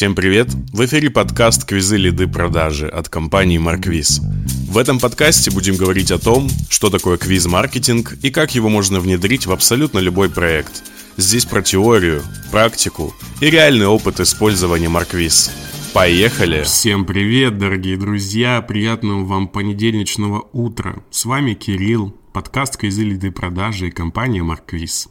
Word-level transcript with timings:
Всем 0.00 0.14
привет! 0.14 0.48
В 0.72 0.82
эфире 0.86 1.10
подкаст 1.10 1.66
«Квизы 1.66 1.98
лиды 1.98 2.26
продажи» 2.26 2.88
от 2.88 3.10
компании 3.10 3.58
«Марквиз». 3.58 4.22
В 4.66 4.78
этом 4.78 4.98
подкасте 4.98 5.50
будем 5.50 5.76
говорить 5.76 6.10
о 6.10 6.18
том, 6.18 6.48
что 6.70 6.88
такое 6.88 7.18
квиз-маркетинг 7.18 8.14
и 8.22 8.30
как 8.30 8.54
его 8.54 8.70
можно 8.70 8.98
внедрить 8.98 9.44
в 9.44 9.52
абсолютно 9.52 9.98
любой 9.98 10.30
проект. 10.30 10.84
Здесь 11.18 11.44
про 11.44 11.60
теорию, 11.60 12.22
практику 12.50 13.12
и 13.42 13.50
реальный 13.50 13.84
опыт 13.84 14.20
использования 14.20 14.88
«Марквиз». 14.88 15.50
Поехали! 15.92 16.62
Всем 16.62 17.04
привет, 17.04 17.58
дорогие 17.58 17.98
друзья! 17.98 18.62
Приятного 18.62 19.26
вам 19.26 19.48
понедельничного 19.48 20.48
утра! 20.54 21.02
С 21.10 21.26
вами 21.26 21.52
Кирилл, 21.52 22.16
подкаст 22.32 22.78
«Квизы 22.78 23.02
лиды 23.02 23.30
продажи» 23.32 23.88
и 23.88 23.90
компания 23.90 24.42
«Марквиз». 24.42 25.10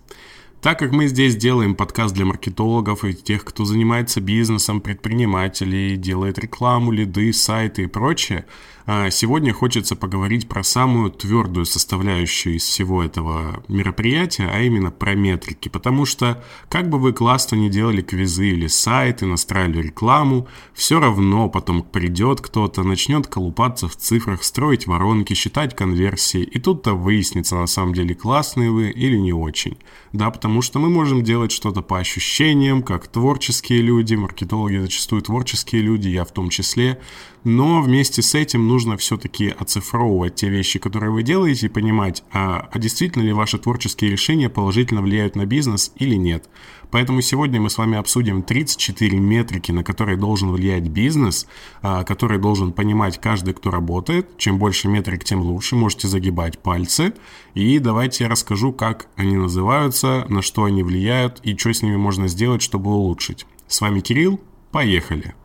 Так 0.61 0.77
как 0.77 0.91
мы 0.91 1.07
здесь 1.07 1.37
делаем 1.37 1.73
подкаст 1.73 2.13
для 2.13 2.25
маркетологов 2.25 3.05
и 3.05 3.13
тех, 3.13 3.45
кто 3.45 3.63
занимается 3.63 4.19
бизнесом, 4.19 4.81
предпринимателей, 4.81 5.95
делает 5.95 6.37
рекламу, 6.37 6.91
лиды, 6.91 7.31
сайты 7.31 7.83
и 7.83 7.87
прочее, 7.87 8.45
а 8.92 9.11
сегодня 9.11 9.54
хочется 9.54 9.96
поговорить 9.96 10.50
про 10.50 10.64
самую 10.64 11.11
твердую 11.11 11.68
составляющую 11.68 12.56
из 12.56 12.64
всего 12.64 13.04
этого 13.04 13.64
мероприятия, 13.68 14.50
а 14.52 14.64
именно 14.64 14.89
про 14.89 15.14
метрики. 15.14 15.70
Потому 15.70 16.06
что, 16.06 16.43
как 16.70 16.89
бы 16.89 16.98
вы 16.98 17.14
классно 17.14 17.56
не 17.56 17.70
делали 17.70 18.02
квизы 18.02 18.48
или 18.48 18.65
сайты, 18.65 19.28
настраивали 19.28 19.84
рекламу, 19.84 20.48
все 20.74 21.00
равно 21.00 21.50
потом 21.50 21.84
придет 21.84 22.42
кто-то, 22.42 22.82
начнет 22.82 23.28
колупаться 23.28 23.88
в 23.88 23.96
цифрах, 23.96 24.43
строить 24.43 24.88
воронки, 24.88 25.36
считать 25.36 25.76
конверсии, 25.76 26.42
и 26.42 26.57
тут-то 26.57 26.96
выяснится, 26.96 27.57
на 27.57 27.68
самом 27.68 27.93
деле, 27.93 28.15
классные 28.15 28.71
вы 28.71 28.90
или 28.90 29.18
не 29.18 29.34
очень. 29.34 29.78
Да, 30.14 30.32
потому 30.32 30.64
что 30.64 30.79
мы 30.79 30.90
можем 30.90 31.24
делать 31.24 31.51
что-то 31.51 31.84
по 31.84 32.00
ощущениям, 32.00 32.81
как 32.81 33.08
творческие 33.08 33.84
люди, 33.84 34.16
маркетологи 34.16 34.78
зачастую 34.78 35.22
творческие 35.22 35.84
люди, 35.84 36.08
я 36.08 36.26
в 36.26 36.31
том 36.31 36.50
числе, 36.50 37.00
но 37.44 37.81
вместе 37.81 38.22
с 38.22 38.36
этим 38.36 38.67
нужно 38.67 38.78
все-таки 38.97 39.49
оцифровывать 39.49 40.35
те 40.35 40.49
вещи, 40.49 40.80
которые 40.80 41.11
вы 41.11 41.23
делаете, 41.23 41.67
и 41.67 41.69
понимать, 41.69 42.23
а, 42.31 42.69
а 42.72 42.80
действительно 42.80 43.23
ли 43.23 43.33
ваши 43.33 43.58
творческие 43.58 44.11
решения 44.11 44.49
положительно 44.49 45.02
влияют 45.02 45.35
на 45.35 45.45
бизнес 45.45 45.91
или 45.95 46.16
нет. 46.16 46.49
Поэтому 46.91 47.22
сегодня 47.22 47.61
мы 47.61 47.69
с 47.69 47.77
вами 47.77 47.97
обсудим 47.97 48.41
34 48.41 49.19
метрики, 49.19 49.72
на 49.72 49.83
которые 49.83 50.17
должен 50.17 50.52
влиять 50.52 50.88
бизнес, 50.88 51.47
а, 51.81 52.03
которые 52.03 52.39
должен 52.39 52.73
понимать 52.73 53.19
каждый, 53.19 53.53
кто 53.53 53.69
работает. 53.69 54.38
Чем 54.38 54.57
больше 54.57 54.88
метрик, 54.88 55.23
тем 55.23 55.41
лучше. 55.41 55.75
Можете 55.75 56.07
загибать 56.07 56.59
пальцы. 56.59 57.13
И 57.53 57.80
давайте 57.80 58.23
я 58.23 58.30
расскажу, 58.30 58.73
как 58.73 59.07
они 59.16 59.38
называются, 59.38 60.25
на 60.30 60.41
что 60.41 60.63
они 60.63 60.83
влияют 60.83 61.39
и 61.44 61.55
что 61.55 61.73
с 61.73 61.81
ними 61.81 61.95
можно 61.95 62.27
сделать, 62.27 62.61
чтобы 62.61 62.91
улучшить. 62.91 63.45
С 63.67 63.81
вами 63.81 64.00
Кирилл. 64.00 64.39
Поехали! 64.72 65.35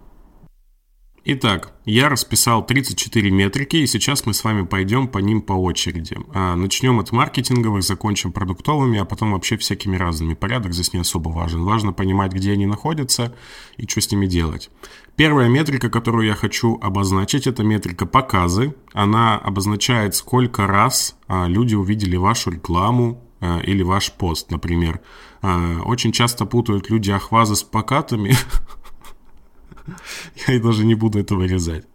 Итак, 1.27 1.73
я 1.87 2.11
расписал 2.11 2.67
34 2.67 3.31
метрики, 3.31 3.77
и 3.77 3.87
сейчас 3.87 4.27
мы 4.27 4.35
с 4.35 4.45
вами 4.45 4.67
пойдем 4.67 5.09
по 5.09 5.17
ним 5.17 5.41
по 5.41 5.55
очереди. 5.55 6.19
А, 6.35 6.55
начнем 6.55 7.01
от 7.01 7.13
маркетинговых, 7.13 7.83
закончим 7.83 8.31
продуктовыми, 8.31 8.99
а 8.99 9.07
потом 9.07 9.33
вообще 9.33 9.57
всякими 9.57 9.97
разными. 9.97 10.35
Порядок 10.35 10.75
здесь 10.75 10.93
не 10.93 11.01
особо 11.01 11.31
важен. 11.31 11.65
Важно 11.65 11.95
понимать, 11.95 12.33
где 12.33 12.53
они 12.53 12.67
находятся 12.67 13.35
и 13.79 13.89
что 13.89 14.03
с 14.03 14.13
ними 14.13 14.27
делать. 14.27 14.71
Первая 15.17 15.49
метрика, 15.49 15.89
которую 15.89 16.27
я 16.27 16.35
хочу 16.35 16.79
обозначить, 16.83 17.47
это 17.47 17.63
метрика 17.65 18.05
показы. 18.05 18.75
Она 18.93 19.39
обозначает, 19.39 20.15
сколько 20.15 20.67
раз 20.67 21.17
а, 21.27 21.47
люди 21.47 21.75
увидели 21.75 22.17
вашу 22.17 22.51
рекламу, 22.51 23.25
а, 23.41 23.61
или 23.61 23.83
ваш 23.83 24.13
пост, 24.13 24.51
например. 24.51 25.01
Очень 25.85 26.13
часто 26.13 26.47
путают 26.47 26.89
люди 26.89 27.11
ахвазы 27.11 27.55
с 27.55 27.63
покатами, 27.63 28.35
Я 30.47 30.61
даже 30.61 30.85
не 30.85 30.95
буду 30.95 31.19
это 31.19 31.35
вырезать. 31.35 31.87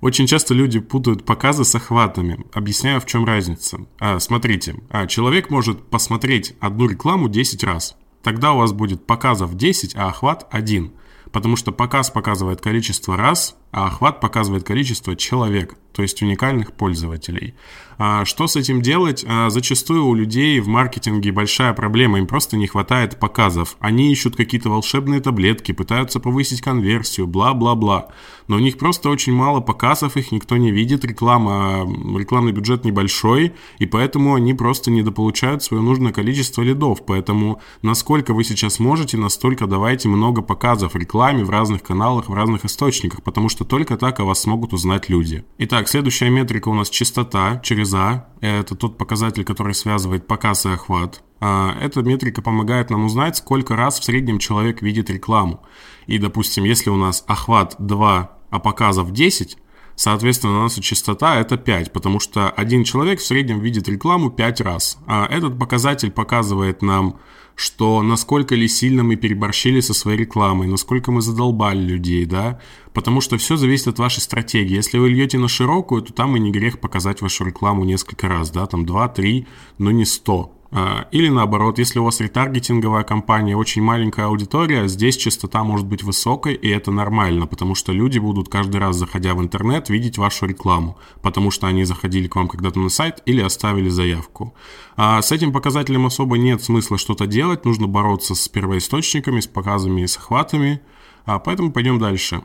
Очень 0.00 0.26
часто 0.26 0.54
люди 0.54 0.80
путают 0.80 1.26
показы 1.26 1.64
с 1.64 1.74
охватами. 1.74 2.44
Объясняю, 2.54 3.00
в 3.00 3.06
чем 3.06 3.26
разница. 3.26 3.80
А, 3.98 4.18
смотрите, 4.18 4.76
а, 4.88 5.06
человек 5.06 5.50
может 5.50 5.90
посмотреть 5.90 6.54
одну 6.58 6.88
рекламу 6.88 7.28
10 7.28 7.62
раз. 7.64 7.96
Тогда 8.22 8.52
у 8.52 8.58
вас 8.58 8.72
будет 8.72 9.06
показов 9.06 9.54
10, 9.56 9.94
а 9.96 10.08
охват 10.08 10.46
1. 10.50 10.92
Потому 11.32 11.56
что 11.56 11.70
показ 11.70 12.10
показывает 12.10 12.62
количество 12.62 13.16
раз, 13.16 13.56
а 13.72 13.86
охват 13.86 14.20
показывает 14.20 14.64
количество 14.64 15.16
человек, 15.16 15.76
то 15.92 16.02
есть 16.02 16.22
уникальных 16.22 16.72
пользователей. 16.72 17.54
А 18.02 18.24
что 18.24 18.46
с 18.46 18.56
этим 18.56 18.80
делать? 18.80 19.26
А 19.28 19.50
зачастую 19.50 20.06
у 20.06 20.14
людей 20.14 20.58
в 20.60 20.68
маркетинге 20.68 21.32
большая 21.32 21.74
проблема, 21.74 22.18
им 22.18 22.26
просто 22.26 22.56
не 22.56 22.66
хватает 22.66 23.20
показов. 23.20 23.76
Они 23.78 24.10
ищут 24.10 24.36
какие-то 24.36 24.70
волшебные 24.70 25.20
таблетки, 25.20 25.72
пытаются 25.72 26.18
повысить 26.18 26.62
конверсию, 26.62 27.26
бла-бла-бла. 27.26 28.08
Но 28.48 28.56
у 28.56 28.58
них 28.58 28.78
просто 28.78 29.10
очень 29.10 29.34
мало 29.34 29.60
показов, 29.60 30.16
их 30.16 30.32
никто 30.32 30.56
не 30.56 30.70
видит, 30.70 31.04
реклама, 31.04 31.86
рекламный 32.18 32.52
бюджет 32.52 32.86
небольшой, 32.86 33.52
и 33.78 33.84
поэтому 33.84 34.34
они 34.34 34.54
просто 34.54 34.90
недополучают 34.90 35.62
свое 35.62 35.82
нужное 35.82 36.12
количество 36.12 36.62
лидов. 36.62 37.04
Поэтому 37.06 37.60
насколько 37.82 38.32
вы 38.32 38.44
сейчас 38.44 38.78
можете, 38.78 39.18
настолько 39.18 39.66
давайте 39.66 40.08
много 40.08 40.40
показов 40.40 40.96
рекламе 40.96 41.44
в 41.44 41.50
разных 41.50 41.82
каналах, 41.82 42.30
в 42.30 42.34
разных 42.34 42.64
источниках, 42.64 43.22
потому 43.22 43.50
что 43.50 43.59
что 43.60 43.66
только 43.66 43.98
так 43.98 44.18
о 44.20 44.24
вас 44.24 44.40
смогут 44.40 44.72
узнать 44.72 45.10
люди. 45.10 45.44
Итак, 45.58 45.86
следующая 45.86 46.30
метрика 46.30 46.70
у 46.70 46.74
нас 46.74 46.88
частота 46.88 47.60
через 47.62 47.92
А. 47.92 48.26
Это 48.40 48.74
тот 48.74 48.96
показатель, 48.96 49.44
который 49.44 49.74
связывает 49.74 50.26
показ 50.26 50.64
и 50.64 50.70
охват. 50.70 51.22
А, 51.40 51.76
эта 51.78 52.00
метрика 52.00 52.40
помогает 52.40 52.88
нам 52.88 53.04
узнать, 53.04 53.36
сколько 53.36 53.76
раз 53.76 54.00
в 54.00 54.04
среднем 54.04 54.38
человек 54.38 54.80
видит 54.80 55.10
рекламу. 55.10 55.62
И, 56.06 56.16
допустим, 56.16 56.64
если 56.64 56.88
у 56.88 56.96
нас 56.96 57.22
охват 57.26 57.76
2, 57.78 58.38
а 58.48 58.58
показов 58.60 59.12
10, 59.12 59.58
Соответственно, 59.94 60.62
наша 60.62 60.80
частота 60.80 61.38
это 61.38 61.58
5, 61.58 61.92
потому 61.92 62.20
что 62.20 62.48
один 62.48 62.84
человек 62.84 63.20
в 63.20 63.26
среднем 63.26 63.60
видит 63.60 63.86
рекламу 63.86 64.30
5 64.30 64.62
раз. 64.62 64.96
А 65.06 65.26
этот 65.26 65.58
показатель 65.58 66.10
показывает 66.10 66.80
нам, 66.80 67.20
что 67.54 68.02
насколько 68.02 68.54
ли 68.54 68.68
сильно 68.68 69.02
мы 69.02 69.16
переборщили 69.16 69.80
со 69.80 69.94
своей 69.94 70.18
рекламой, 70.18 70.66
насколько 70.66 71.10
мы 71.10 71.22
задолбали 71.22 71.80
людей, 71.80 72.24
да, 72.24 72.60
потому 72.92 73.20
что 73.20 73.38
все 73.38 73.56
зависит 73.56 73.88
от 73.88 73.98
вашей 73.98 74.20
стратегии. 74.20 74.76
Если 74.76 74.98
вы 74.98 75.10
льете 75.10 75.38
на 75.38 75.48
широкую, 75.48 76.02
то 76.02 76.12
там 76.12 76.36
и 76.36 76.40
не 76.40 76.50
грех 76.50 76.80
показать 76.80 77.20
вашу 77.20 77.44
рекламу 77.44 77.84
несколько 77.84 78.28
раз, 78.28 78.50
да, 78.50 78.66
там 78.66 78.84
2-3, 78.84 79.46
но 79.78 79.90
не 79.90 80.04
100. 80.04 80.59
А, 80.72 81.08
или 81.10 81.28
наоборот, 81.28 81.78
если 81.78 81.98
у 81.98 82.04
вас 82.04 82.20
ретаргетинговая 82.20 83.02
компания, 83.02 83.56
очень 83.56 83.82
маленькая 83.82 84.26
аудитория, 84.26 84.86
здесь 84.86 85.16
частота 85.16 85.64
может 85.64 85.86
быть 85.86 86.04
высокой, 86.04 86.54
и 86.54 86.68
это 86.68 86.92
нормально, 86.92 87.46
потому 87.46 87.74
что 87.74 87.92
люди 87.92 88.18
будут 88.18 88.48
каждый 88.48 88.76
раз, 88.76 88.96
заходя 88.96 89.34
в 89.34 89.40
интернет, 89.40 89.88
видеть 89.88 90.16
вашу 90.16 90.46
рекламу, 90.46 90.96
потому 91.22 91.50
что 91.50 91.66
они 91.66 91.82
заходили 91.84 92.28
к 92.28 92.36
вам 92.36 92.46
когда-то 92.46 92.78
на 92.78 92.88
сайт 92.88 93.20
или 93.26 93.40
оставили 93.40 93.88
заявку. 93.88 94.54
А 94.96 95.20
с 95.22 95.32
этим 95.32 95.52
показателем 95.52 96.06
особо 96.06 96.38
нет 96.38 96.62
смысла 96.62 96.98
что-то 96.98 97.26
делать, 97.26 97.64
нужно 97.64 97.88
бороться 97.88 98.36
с 98.36 98.48
первоисточниками, 98.48 99.40
с 99.40 99.48
показами 99.48 100.02
и 100.02 100.06
с 100.06 100.16
охватами, 100.16 100.80
а 101.24 101.40
поэтому 101.40 101.72
пойдем 101.72 101.98
дальше. 101.98 102.42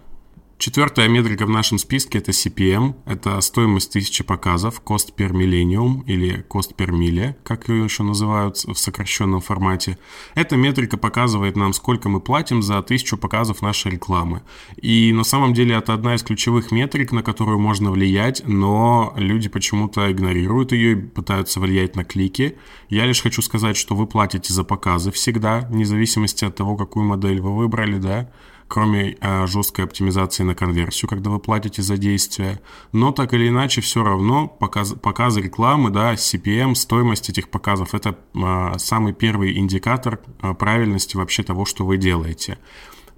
Четвертая 0.57 1.09
метрика 1.09 1.45
в 1.45 1.49
нашем 1.49 1.77
списке 1.77 2.19
это 2.19 2.31
CPM, 2.31 2.95
это 3.05 3.41
стоимость 3.41 3.91
тысячи 3.91 4.23
показов, 4.23 4.81
cost 4.85 5.13
per 5.13 5.31
millennium 5.31 6.05
или 6.05 6.45
cost 6.49 6.73
per 6.77 6.91
mille, 6.91 7.35
как 7.43 7.67
ее 7.67 7.83
еще 7.83 8.03
называют 8.03 8.55
в 8.55 8.73
сокращенном 8.75 9.41
формате. 9.41 9.97
Эта 10.33 10.55
метрика 10.55 10.95
показывает 10.95 11.57
нам, 11.57 11.73
сколько 11.73 12.07
мы 12.07 12.21
платим 12.21 12.63
за 12.63 12.81
тысячу 12.81 13.17
показов 13.17 13.61
нашей 13.61 13.91
рекламы. 13.91 14.43
И 14.81 15.11
на 15.11 15.25
самом 15.25 15.53
деле 15.53 15.75
это 15.75 15.93
одна 15.93 16.15
из 16.15 16.23
ключевых 16.23 16.71
метрик, 16.71 17.11
на 17.11 17.21
которую 17.21 17.59
можно 17.59 17.91
влиять, 17.91 18.41
но 18.45 19.13
люди 19.17 19.49
почему-то 19.49 20.09
игнорируют 20.09 20.71
ее 20.71 20.93
и 20.93 20.95
пытаются 20.95 21.59
влиять 21.59 21.97
на 21.97 22.05
клики. 22.05 22.57
Я 22.87 23.05
лишь 23.05 23.21
хочу 23.21 23.41
сказать, 23.41 23.75
что 23.75 23.93
вы 23.93 24.07
платите 24.07 24.53
за 24.53 24.63
показы 24.63 25.11
всегда, 25.11 25.67
вне 25.69 25.83
зависимости 25.83 26.45
от 26.45 26.55
того, 26.55 26.77
какую 26.77 27.05
модель 27.05 27.41
вы 27.41 27.53
выбрали, 27.53 27.97
да, 27.97 28.31
кроме 28.67 29.17
э, 29.19 29.47
жесткой 29.47 29.85
оптимизации 29.85 30.43
на 30.43 30.55
конверсию, 30.55 31.09
когда 31.09 31.29
вы 31.29 31.39
платите 31.39 31.81
за 31.81 31.97
действие. 31.97 32.59
Но 32.91 33.11
так 33.11 33.33
или 33.33 33.47
иначе, 33.47 33.81
все 33.81 34.03
равно 34.03 34.47
показ, 34.47 34.93
показы 34.93 35.41
рекламы, 35.41 35.91
да, 35.91 36.13
CPM, 36.13 36.75
стоимость 36.75 37.29
этих 37.29 37.49
показов– 37.49 37.93
это 37.93 38.17
э, 38.33 38.73
самый 38.77 39.13
первый 39.13 39.57
индикатор 39.57 40.19
э, 40.41 40.53
правильности 40.53 41.15
вообще 41.15 41.43
того, 41.43 41.65
что 41.65 41.85
вы 41.85 41.97
делаете. 41.97 42.57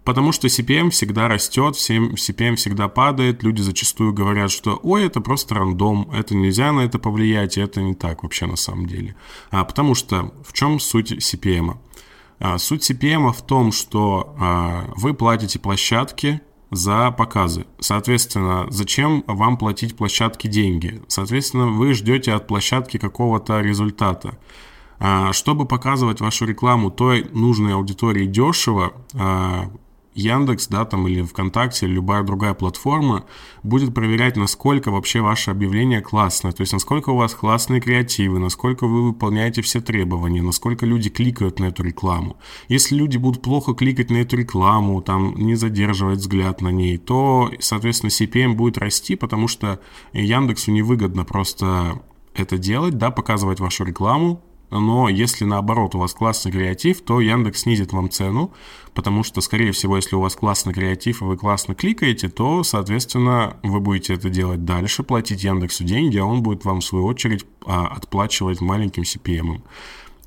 Потому 0.07 0.31
что 0.31 0.47
CPM 0.47 0.89
всегда 0.89 1.27
растет, 1.27 1.75
CPM 1.75 2.55
всегда 2.55 2.87
падает, 2.87 3.43
люди 3.43 3.61
зачастую 3.61 4.13
говорят, 4.13 4.51
что 4.51 4.79
ой, 4.81 5.05
это 5.05 5.19
просто 5.19 5.55
рандом, 5.55 6.09
это 6.13 6.33
нельзя 6.33 6.71
на 6.71 6.79
это 6.79 6.97
повлиять, 6.97 7.57
и 7.57 7.61
это 7.61 7.81
не 7.81 7.93
так 7.93 8.23
вообще 8.23 8.45
на 8.45 8.55
самом 8.55 8.85
деле. 8.85 9.17
А, 9.51 9.65
потому 9.65 9.95
что 9.95 10.33
в 10.45 10.53
чем 10.53 10.79
суть 10.79 11.11
CPM? 11.11 11.75
А, 12.39 12.57
суть 12.57 12.89
CPM 12.89 13.31
в 13.31 13.41
том, 13.41 13.71
что 13.71 14.35
а, 14.39 14.85
вы 14.95 15.13
платите 15.13 15.59
площадке 15.59 16.41
за 16.69 17.11
показы. 17.11 17.65
Соответственно, 17.79 18.67
зачем 18.69 19.23
вам 19.27 19.57
платить 19.57 19.95
площадке 19.95 20.47
деньги? 20.47 21.01
Соответственно, 21.07 21.67
вы 21.67 21.93
ждете 21.93 22.33
от 22.33 22.47
площадки 22.47 22.97
какого-то 22.97 23.61
результата. 23.61 24.37
А, 24.99 25.33
чтобы 25.33 25.65
показывать 25.65 26.21
вашу 26.21 26.45
рекламу 26.45 26.91
той 26.91 27.27
нужной 27.31 27.73
аудитории 27.73 28.25
дешево, 28.25 28.93
Яндекс, 30.17 30.67
да, 30.67 30.85
там 30.85 31.07
или 31.07 31.21
ВКонтакте, 31.21 31.85
или 31.85 31.93
любая 31.93 32.23
другая 32.23 32.53
платформа 32.53 33.25
будет 33.63 33.93
проверять, 33.93 34.35
насколько 34.35 34.91
вообще 34.91 35.21
ваше 35.21 35.51
объявление 35.51 36.01
классное, 36.01 36.51
то 36.51 36.61
есть 36.61 36.73
насколько 36.73 37.11
у 37.11 37.17
вас 37.17 37.33
классные 37.35 37.81
креативы, 37.81 38.39
насколько 38.39 38.87
вы 38.87 39.07
выполняете 39.07 39.61
все 39.61 39.81
требования, 39.81 40.41
насколько 40.41 40.85
люди 40.85 41.09
кликают 41.09 41.59
на 41.59 41.65
эту 41.65 41.83
рекламу. 41.83 42.37
Если 42.67 42.95
люди 42.95 43.17
будут 43.17 43.41
плохо 43.41 43.73
кликать 43.73 44.09
на 44.09 44.17
эту 44.17 44.37
рекламу, 44.37 45.01
там 45.01 45.35
не 45.35 45.55
задерживать 45.55 46.19
взгляд 46.19 46.61
на 46.61 46.69
ней, 46.69 46.97
то, 46.97 47.51
соответственно, 47.59 48.09
CPM 48.09 48.53
будет 48.53 48.77
расти, 48.77 49.15
потому 49.15 49.47
что 49.47 49.79
Яндексу 50.13 50.71
невыгодно 50.71 51.25
просто 51.25 52.01
это 52.33 52.57
делать, 52.57 52.97
да, 52.97 53.11
показывать 53.11 53.59
вашу 53.59 53.83
рекламу, 53.83 54.41
но 54.69 55.09
если 55.09 55.45
наоборот 55.45 55.95
у 55.95 55.99
вас 55.99 56.13
классный 56.13 56.51
креатив, 56.51 57.01
то 57.01 57.21
Яндекс 57.21 57.61
снизит 57.61 57.93
вам 57.93 58.09
цену, 58.09 58.51
потому 58.93 59.23
что, 59.23 59.41
скорее 59.41 59.71
всего, 59.71 59.95
если 59.95 60.15
у 60.15 60.21
вас 60.21 60.35
классный 60.35 60.73
креатив 60.73 61.21
и 61.21 61.25
вы 61.25 61.37
классно 61.37 61.75
кликаете, 61.75 62.29
то, 62.29 62.63
соответственно, 62.63 63.57
вы 63.63 63.79
будете 63.79 64.13
это 64.13 64.29
делать 64.29 64.65
дальше, 64.65 65.03
платить 65.03 65.43
Яндексу 65.43 65.83
деньги, 65.83 66.17
а 66.17 66.25
он 66.25 66.43
будет 66.43 66.65
вам, 66.65 66.81
в 66.81 66.85
свою 66.85 67.05
очередь, 67.05 67.45
а, 67.65 67.87
отплачивать 67.87 68.59
маленьким 68.61 69.03
CPM. 69.03 69.61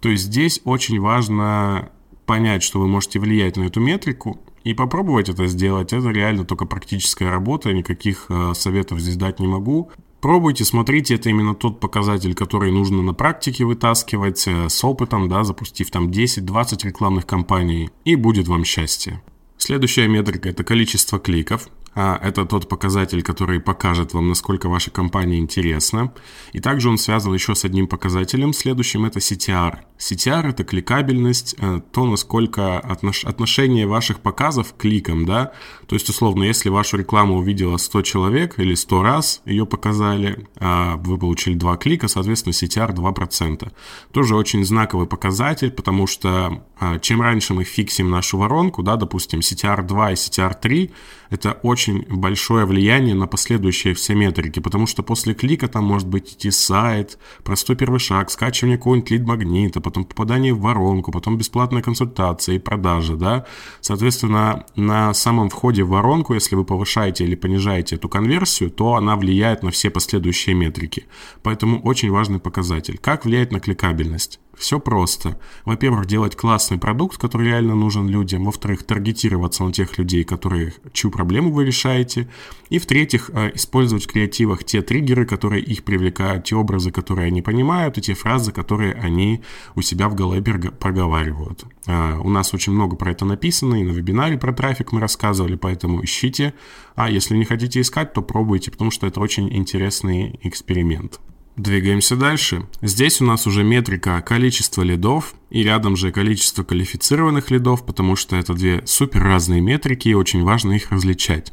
То 0.00 0.08
есть 0.08 0.25
здесь 0.25 0.60
очень 0.64 1.00
важно 1.00 1.90
понять, 2.25 2.62
что 2.62 2.81
вы 2.81 2.88
можете 2.88 3.19
влиять 3.19 3.56
на 3.56 3.64
эту 3.64 3.81
метрику, 3.81 4.38
и 4.64 4.75
попробовать 4.75 5.28
это 5.28 5.46
сделать. 5.46 5.93
Это 5.93 6.10
реально 6.10 6.44
только 6.44 6.66
практическая 6.66 7.31
работа, 7.31 7.72
никаких 7.72 8.26
э, 8.28 8.52
советов 8.54 9.00
здесь 9.00 9.16
дать 9.16 9.40
не 9.40 9.46
могу. 9.46 9.90
Пробуйте, 10.20 10.64
смотрите, 10.64 11.14
это 11.14 11.31
именно 11.31 11.55
тот 11.55 11.81
показатель, 11.81 12.34
который 12.34 12.70
нужно 12.70 13.02
на 13.02 13.14
практике 13.14 13.64
вытаскивать 13.64 14.46
э, 14.46 14.69
с 14.69 14.84
опытом, 14.84 15.31
да, 15.31 15.44
запустив 15.44 15.90
там 15.90 16.11
10-20 16.11 16.87
рекламных 16.87 17.26
кампаний, 17.26 17.90
и 18.05 18.17
будет 18.17 18.46
вам 18.46 18.64
счастье. 18.64 19.22
Следующая 19.56 20.08
метрика– 20.08 20.49
это 20.50 20.62
количество 20.62 21.19
кликов. 21.19 21.69
А, 21.94 22.19
это 22.22 22.44
тот 22.44 22.69
показатель, 22.69 23.22
который 23.22 23.60
покажет 23.60 24.14
вам, 24.14 24.28
насколько 24.28 24.69
ваша 24.69 24.90
компания 24.90 25.38
интересна. 25.38 26.12
И 26.52 26.60
также 26.60 26.88
он 26.88 26.98
связан 26.98 27.34
еще 27.34 27.54
с 27.54 27.64
одним 27.64 27.88
показателем. 27.88 28.52
Следующим 28.52 29.04
это 29.04 29.19
CTR. 29.19 29.78
CTR 29.98 30.50
это 30.50 30.64
кликабельность, 30.64 31.56
э, 31.58 31.81
то, 31.92 32.06
насколько 32.06 32.78
отнош... 32.78 33.25
отношение 33.25 33.87
ваших 33.87 34.20
показов 34.20 34.72
к 34.72 34.76
кликам, 34.78 35.26
да. 35.26 35.52
То 35.87 35.96
есть, 35.96 36.08
условно, 36.08 36.44
если 36.44 36.69
вашу 36.69 36.96
рекламу 36.96 37.38
увидела 37.38 37.76
100 37.76 38.02
человек 38.02 38.58
или 38.58 38.75
100 38.75 39.02
раз 39.02 39.43
ее 39.44 39.66
показали, 39.66 40.46
а 40.58 40.96
вы 40.96 41.19
получили 41.19 41.54
2 41.54 41.76
клика, 41.76 42.06
соответственно, 42.06 42.52
CTR 42.52 42.94
2%. 42.94 43.72
Тоже 44.12 44.36
очень 44.36 44.64
знаковый 44.64 45.06
показатель, 45.06 45.72
потому 45.72 46.06
что 46.06 46.62
а, 46.78 46.98
чем 47.00 47.20
раньше 47.20 47.52
мы 47.52 47.64
фиксим 47.64 48.10
нашу 48.10 48.38
воронку, 48.38 48.82
да, 48.82 48.96
допустим, 48.96 49.40
CTR 49.40 49.82
2 49.82 50.12
и 50.12 50.14
CTR 50.14 50.54
3, 50.60 50.90
это 51.31 51.53
очень 51.62 52.05
большое 52.09 52.67
влияние 52.67 53.15
на 53.15 53.27
последующие 53.27 53.94
все 53.94 54.15
метрики, 54.15 54.61
потому 54.61 54.87
что 54.87 55.03
после 55.03 55.32
клика 55.32 55.69
там 55.69 55.85
может 55.85 56.09
быть 56.09 56.35
идти 56.35 56.50
сайт, 56.50 57.19
простой 57.44 57.77
первый 57.77 58.00
шаг, 58.00 58.31
скачивание 58.31 58.77
какого-нибудь 58.77 59.11
лид-магнита, 59.11 59.81
потом 59.81 60.05
попадание 60.05 60.53
в 60.53 60.61
воронку, 60.61 61.12
потом 61.12 61.38
бесплатная 61.38 61.82
консультация 61.82 62.56
и 62.56 62.59
продажа, 62.59 63.15
да. 63.15 63.47
Соответственно, 63.81 64.67
на 64.77 65.15
самом 65.15 65.49
входе 65.49 65.85
в 65.85 65.91
воронку, 65.91 66.35
если 66.35 66.56
вы 66.56 66.65
повышаете 66.65 67.25
или 67.25 67.37
понижаете 67.37 67.97
эту 67.97 68.09
конверсию, 68.09 68.71
то 68.71 68.94
она 68.94 69.17
влияет 69.17 69.62
на 69.62 69.71
все 69.71 69.91
последующие 69.91 70.55
метрики. 70.55 71.06
Поэтому 71.43 71.81
очень 71.82 72.11
важный 72.11 72.41
показатель. 72.41 72.99
Как 72.99 73.25
влияет 73.25 73.53
на 73.53 73.61
кликабельность? 73.61 74.41
Все 74.61 74.79
просто. 74.79 75.38
Во-первых, 75.65 76.05
делать 76.05 76.37
классный 76.37 76.77
продукт, 76.77 77.17
который 77.17 77.47
реально 77.47 77.75
нужен 77.75 78.09
людям. 78.09 78.44
Во-вторых, 78.44 78.82
таргетироваться 78.85 79.65
на 79.65 79.73
тех 79.73 79.97
людей, 79.97 80.23
которые, 80.23 80.75
чью 80.93 81.11
проблему 81.20 81.52
вы 81.52 81.67
решаете. 81.67 82.28
И 82.70 82.78
в-третьих, 82.78 83.31
э, 83.34 83.50
использовать 83.55 84.05
в 84.05 84.06
креативах 84.06 84.64
те 84.64 84.81
триггеры, 84.81 85.26
которые 85.26 85.62
их 85.62 85.82
привлекают, 85.84 86.44
те 86.44 86.56
образы, 86.56 86.90
которые 86.90 87.26
они 87.26 87.43
понимают, 87.43 87.99
и 87.99 88.00
те 88.00 88.14
фразы, 88.14 88.52
которые 88.52 88.94
они 88.94 89.43
у 89.75 89.82
себя 89.82 90.08
в 90.08 90.14
голове 90.14 90.40
проговаривают. 90.81 91.64
Э, 91.87 92.17
у 92.19 92.31
нас 92.31 92.55
очень 92.55 92.72
много 92.72 92.96
про 92.96 93.11
это 93.11 93.26
написано, 93.26 93.75
и 93.75 93.84
на 93.84 93.93
вебинаре 93.93 94.38
про 94.38 94.55
трафик 94.55 94.93
мы 94.93 95.00
рассказывали, 95.00 95.56
поэтому 95.56 96.02
ищите. 96.02 96.55
А 96.94 97.11
если 97.11 97.37
не 97.37 97.44
хотите 97.44 97.81
искать, 97.81 98.14
то 98.14 98.22
пробуйте, 98.22 98.70
потому 98.70 98.90
что 98.90 99.06
это 99.06 99.20
очень 99.20 99.55
интересный 99.55 100.40
эксперимент. 100.43 101.20
Двигаемся 101.60 102.16
дальше. 102.16 102.66
Здесь 102.80 103.20
у 103.20 103.26
нас 103.26 103.46
уже 103.46 103.64
метрика 103.64 104.18
количества 104.22 104.80
лидов 104.80 105.34
и 105.50 105.62
рядом 105.62 105.94
же 105.94 106.10
количество 106.10 106.64
квалифицированных 106.64 107.50
лидов, 107.50 107.84
потому 107.84 108.16
что 108.16 108.34
это 108.36 108.54
две 108.54 108.80
супер 108.86 109.22
разные 109.22 109.60
метрики 109.60 110.08
и 110.08 110.14
очень 110.14 110.42
важно 110.42 110.72
их 110.72 110.90
различать. 110.90 111.52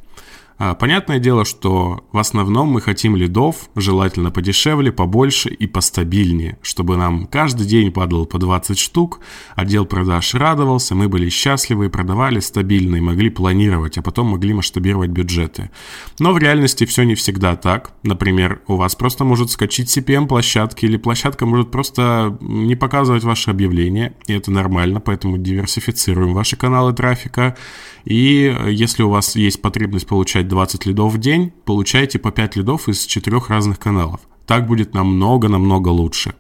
А, 0.59 0.74
понятное 0.74 1.19
дело, 1.19 1.45
что 1.45 2.04
в 2.12 2.18
основном 2.18 2.69
мы 2.69 2.81
хотим 2.81 3.15
лидов, 3.15 3.69
желательно 3.75 4.31
подешевле, 4.31 4.92
побольше 4.92 5.50
и 5.50 5.68
постабильнее, 5.68 6.57
чтобы 6.63 6.98
нам 6.98 7.27
каждый 7.27 7.68
день 7.68 7.92
падало 7.92 8.25
по 8.25 8.39
20 8.39 8.77
штук, 8.80 9.19
отдел 9.56 9.86
продаж 9.86 10.33
радовался, 10.33 10.95
мы 10.95 11.09
были 11.09 11.30
счастливы 11.30 11.86
и 11.86 11.89
продавали 11.89 12.39
стабильно 12.39 12.95
и 12.95 13.01
могли 13.01 13.30
планировать, 13.30 14.00
а 14.00 14.01
потом 14.01 14.27
могли 14.27 14.54
масштабировать 14.54 15.12
бюджеты. 15.12 15.69
Но 16.18 16.33
в 16.33 16.39
реальности 16.39 16.86
все 16.86 17.04
не 17.04 17.13
всегда 17.13 17.56
так. 17.56 17.92
Например, 18.01 18.62
у 18.68 18.77
вас 18.77 18.95
просто 18.95 19.24
может 19.24 19.51
скачать 19.51 19.95
CPM 19.95 20.27
площадки 20.27 20.86
или 20.86 20.98
площадка 20.98 21.45
может 21.45 21.69
просто 21.69 22.36
не 22.42 22.75
показывать 22.75 23.24
ваши 23.24 23.51
объявления, 23.51 24.15
и 24.25 24.33
это 24.33 24.50
нормально, 24.50 25.01
поэтому 25.01 25.38
диверсифицируем 25.38 26.33
ваши 26.33 26.56
каналы 26.56 26.94
трафика. 26.94 27.56
И 28.06 28.56
если 28.69 29.04
у 29.04 29.09
вас 29.09 29.36
есть 29.36 29.62
потребность 29.62 30.07
получать 30.07 30.47
получать 30.48 30.50
20 30.50 30.86
лидов 30.86 31.14
в 31.14 31.18
день, 31.18 31.52
получаете 31.66 32.20
по 32.20 32.32
5 32.32 32.58
лидов 32.58 32.90
из 32.90 33.06
4 33.06 33.38
разных 33.50 33.80
каналов. 33.80 34.20
Так 34.46 34.68
будет 34.68 34.94
намного-намного 34.94 35.90
лучше. 35.90 36.34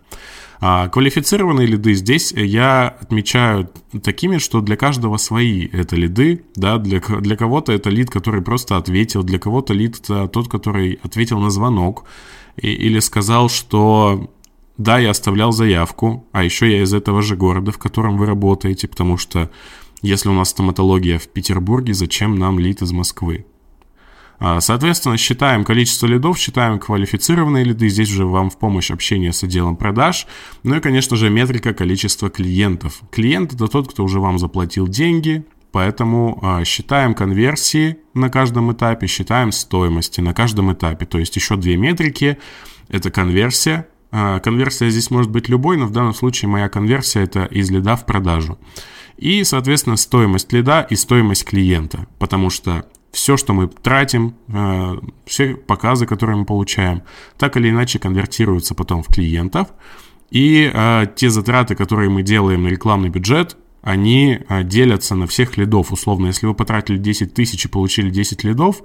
А 0.59 0.87
квалифицированные 0.87 1.67
лиды 1.67 1.93
здесь 1.93 2.31
я 2.31 2.87
отмечаю 3.01 3.69
такими, 4.03 4.39
что 4.39 4.61
для 4.61 4.75
каждого 4.75 5.17
свои 5.17 5.67
это 5.67 5.95
лиды, 5.95 6.41
да, 6.55 6.77
для, 6.77 6.99
для 6.99 7.35
кого-то 7.35 7.71
это 7.73 7.91
лид, 7.91 8.09
который 8.09 8.41
просто 8.41 8.77
ответил, 8.77 9.23
для 9.23 9.37
кого-то 9.37 9.73
лид 9.73 9.99
это 9.99 10.27
тот, 10.27 10.47
который 10.47 10.99
ответил 11.03 11.39
на 11.39 11.51
звонок 11.51 12.05
и, 12.55 12.69
или 12.69 12.99
сказал, 12.99 13.49
что 13.49 14.31
да, 14.77 14.99
я 14.99 15.11
оставлял 15.11 15.51
заявку, 15.51 16.25
а 16.31 16.43
еще 16.43 16.65
я 16.71 16.81
из 16.81 16.93
этого 16.93 17.21
же 17.21 17.35
города, 17.35 17.71
в 17.71 17.77
котором 17.77 18.17
вы 18.17 18.25
работаете, 18.25 18.87
потому 18.87 19.17
что 19.17 19.49
если 20.01 20.29
у 20.29 20.33
нас 20.33 20.49
стоматология 20.49 21.17
в 21.19 21.27
Петербурге, 21.27 21.93
зачем 21.93 22.35
нам 22.35 22.57
лид 22.59 22.81
из 22.81 22.91
Москвы? 22.91 23.45
А, 24.39 24.61
соответственно, 24.61 25.17
считаем 25.17 25.63
количество 25.63 26.05
лидов, 26.05 26.37
считаем 26.37 26.79
квалифицированные 26.79 27.63
лиды. 27.63 27.89
Здесь 27.89 28.11
уже 28.11 28.25
вам 28.25 28.49
в 28.49 28.57
помощь 28.57 28.91
общение 28.91 29.33
с 29.33 29.43
отделом 29.43 29.75
продаж. 29.75 30.27
Ну 30.63 30.75
и, 30.75 30.79
конечно 30.79 31.17
же, 31.17 31.29
метрика 31.29 31.73
количества 31.73 32.29
клиентов. 32.29 33.01
Клиент– 33.11 33.53
это 33.55 33.67
тот, 33.67 33.91
кто 33.91 34.03
уже 34.03 34.19
вам 34.19 34.37
заплатил 34.39 34.87
деньги, 34.87 35.43
Поэтому 35.71 36.39
э, 36.41 36.63
считаем 36.63 37.13
конверсии 37.13 37.97
на 38.13 38.29
каждом 38.29 38.71
этапе, 38.71 39.05
считаем 39.05 39.51
стоимости 39.51 40.21
на 40.21 40.33
каждом 40.33 40.73
этапе. 40.73 41.05
То 41.05 41.19
есть 41.19 41.35
еще 41.35 41.55
две 41.55 41.77
метрики. 41.77 42.37
Это 42.87 43.11
конверсия. 43.11 43.87
Э, 44.11 44.39
конверсия 44.39 44.89
здесь 44.89 45.11
может 45.11 45.29
быть 45.29 45.49
любой, 45.49 45.77
но 45.77 45.85
в 45.85 45.91
данном 45.91 46.13
случае 46.13 46.49
моя 46.49 46.69
конверсия 46.69 47.21
это 47.21 47.45
из 47.45 47.69
лида 47.69 47.95
в 47.95 48.05
продажу. 48.05 48.57
И, 49.17 49.43
соответственно, 49.43 49.97
стоимость 49.97 50.51
лида 50.53 50.87
и 50.89 50.95
стоимость 50.95 51.45
клиента. 51.45 52.07
Потому 52.17 52.49
что 52.49 52.85
все, 53.17 53.35
что 53.35 53.53
мы 53.53 53.67
тратим, 53.67 54.35
э, 54.47 54.95
все 55.25 55.55
показы, 55.55 56.05
которые 56.05 56.37
мы 56.37 56.45
получаем, 56.45 57.01
так 57.39 57.57
или 57.57 57.71
иначе 57.71 57.97
конвертируются 57.97 58.75
потом 58.75 59.01
в 59.01 59.07
клиентов. 59.07 59.69
И 60.29 60.69
э, 60.71 61.07
те 61.15 61.31
затраты, 61.31 61.73
которые 61.73 62.11
мы 62.11 62.21
делаем 62.21 62.61
на 62.61 62.67
рекламный 62.67 63.09
бюджет, 63.09 63.57
они 63.81 64.37
э, 64.47 64.63
делятся 64.63 65.15
на 65.15 65.25
всех 65.25 65.57
лидов. 65.57 65.91
Условно, 65.91 66.27
если 66.27 66.45
вы 66.45 66.53
потратили 66.53 66.99
10 66.99 67.33
тысяч 67.33 67.65
и 67.65 67.67
получили 67.67 68.11
10 68.11 68.43
лидов, 68.43 68.83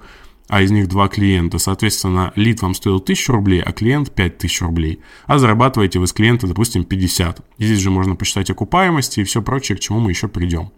а 0.48 0.62
из 0.62 0.70
них 0.70 0.88
два 0.88 1.08
клиента, 1.08 1.58
соответственно, 1.58 2.32
лид 2.34 2.62
вам 2.62 2.72
стоил 2.72 2.96
1000 2.96 3.32
рублей, 3.34 3.60
а 3.60 3.70
клиент 3.72 4.14
5000 4.14 4.62
рублей. 4.62 5.00
А 5.26 5.38
зарабатываете 5.38 5.98
вы 5.98 6.06
с 6.06 6.14
клиента, 6.14 6.46
допустим, 6.46 6.84
50. 6.84 7.40
И 7.58 7.64
здесь 7.66 7.80
же 7.80 7.90
можно 7.90 8.16
посчитать 8.16 8.48
окупаемости 8.48 9.20
и 9.20 9.24
все 9.24 9.42
прочее, 9.42 9.76
к 9.76 9.80
чему 9.80 10.00
мы 10.00 10.10
еще 10.10 10.26
придем. 10.26 10.70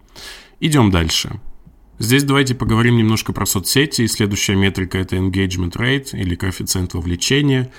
Идем 0.58 0.90
дальше. 0.90 1.38
Здесь 1.98 2.24
давайте 2.24 2.54
поговорим 2.54 2.96
немножко 2.96 3.32
про 3.32 3.46
соцсети. 3.46 4.02
И 4.02 4.08
следующая 4.08 4.56
метрика– 4.56 4.98
это 4.98 5.16
engagement 5.16 5.72
rate 5.76 6.18
или 6.18 6.34
коэффициент 6.34 6.94
вовлечения. 6.94 7.70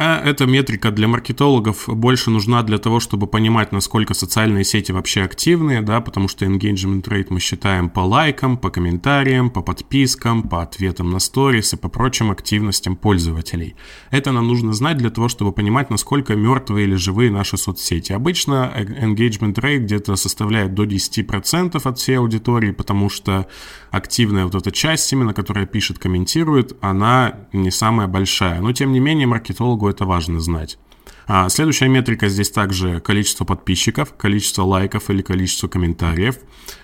А 0.00 0.22
эта 0.24 0.46
метрика 0.46 0.92
для 0.92 1.08
маркетологов 1.08 1.88
больше 1.88 2.30
нужна 2.30 2.62
для 2.62 2.78
того, 2.78 3.00
чтобы 3.00 3.26
понимать, 3.26 3.72
насколько 3.72 4.14
социальные 4.14 4.62
сети 4.62 4.92
вообще 4.92 5.22
активны, 5.22 5.82
да, 5.82 6.00
потому 6.00 6.28
что 6.28 6.44
engagement 6.44 7.02
rate 7.02 7.26
мы 7.30 7.40
считаем 7.40 7.90
по 7.90 8.00
лайкам, 8.00 8.58
по 8.58 8.70
комментариям, 8.70 9.50
по 9.50 9.60
подпискам, 9.60 10.44
по 10.44 10.62
ответам 10.62 11.10
на 11.10 11.18
сторис 11.18 11.72
и 11.72 11.76
по 11.76 11.88
прочим 11.88 12.30
активностям 12.30 12.94
пользователей. 12.94 13.74
Это 14.12 14.30
нам 14.30 14.46
нужно 14.46 14.72
знать 14.72 14.98
для 14.98 15.10
того, 15.10 15.28
чтобы 15.28 15.50
понимать, 15.50 15.90
насколько 15.90 16.36
мертвые 16.36 16.86
или 16.86 16.94
живые 16.94 17.32
наши 17.32 17.56
соцсети. 17.56 18.12
Обычно 18.12 18.72
engagement 18.76 19.54
rate 19.54 19.78
где-то 19.78 20.14
составляет 20.14 20.74
до 20.74 20.84
10% 20.84 21.80
от 21.82 21.98
всей 21.98 22.18
аудитории, 22.18 22.70
потому 22.70 23.08
что 23.08 23.48
активная 23.90 24.44
вот 24.44 24.54
эта 24.54 24.70
часть 24.70 25.12
именно, 25.12 25.34
которая 25.34 25.66
пишет, 25.66 25.98
комментирует, 25.98 26.76
она 26.80 27.48
не 27.52 27.72
самая 27.72 28.06
большая. 28.06 28.60
Но 28.60 28.72
тем 28.72 28.92
не 28.92 29.00
менее 29.00 29.26
маркетологу 29.26 29.87
это 29.88 30.04
важно 30.04 30.40
знать. 30.40 30.78
А 31.30 31.48
следующая 31.50 31.88
метрика 31.88 32.28
здесь 32.28 32.50
также 32.50 33.00
количество 33.00 33.44
подписчиков, 33.44 34.14
количество 34.14 34.62
лайков 34.62 35.10
или 35.10 35.20
количество 35.20 35.68
комментариев. 35.68 36.36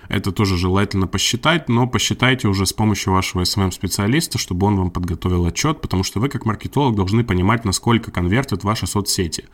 Это 0.07 0.31
тоже 0.31 0.55
желательно 0.55 1.07
посчитать, 1.07 1.67
но 1.67 1.87
посчитайте 1.87 2.47
уже 2.47 2.67
с 2.67 2.73
помощью 2.73 3.13
вашего 3.13 3.41
SMM-специалиста, 3.41 4.37
чтобы 4.37 4.67
он 4.67 4.77
вам 4.77 4.91
подготовил 4.91 5.47
отчет, 5.47 5.81
потому 5.81 6.03
что 6.03 6.19
вы 6.19 6.29
как 6.29 6.45
маркетолог 6.45 6.95
должны 6.95 7.23
понимать, 7.23 7.65
насколько 7.65 8.11
конвертят 8.11 8.63
ваши 8.63 8.85
соцсети. 8.85 9.45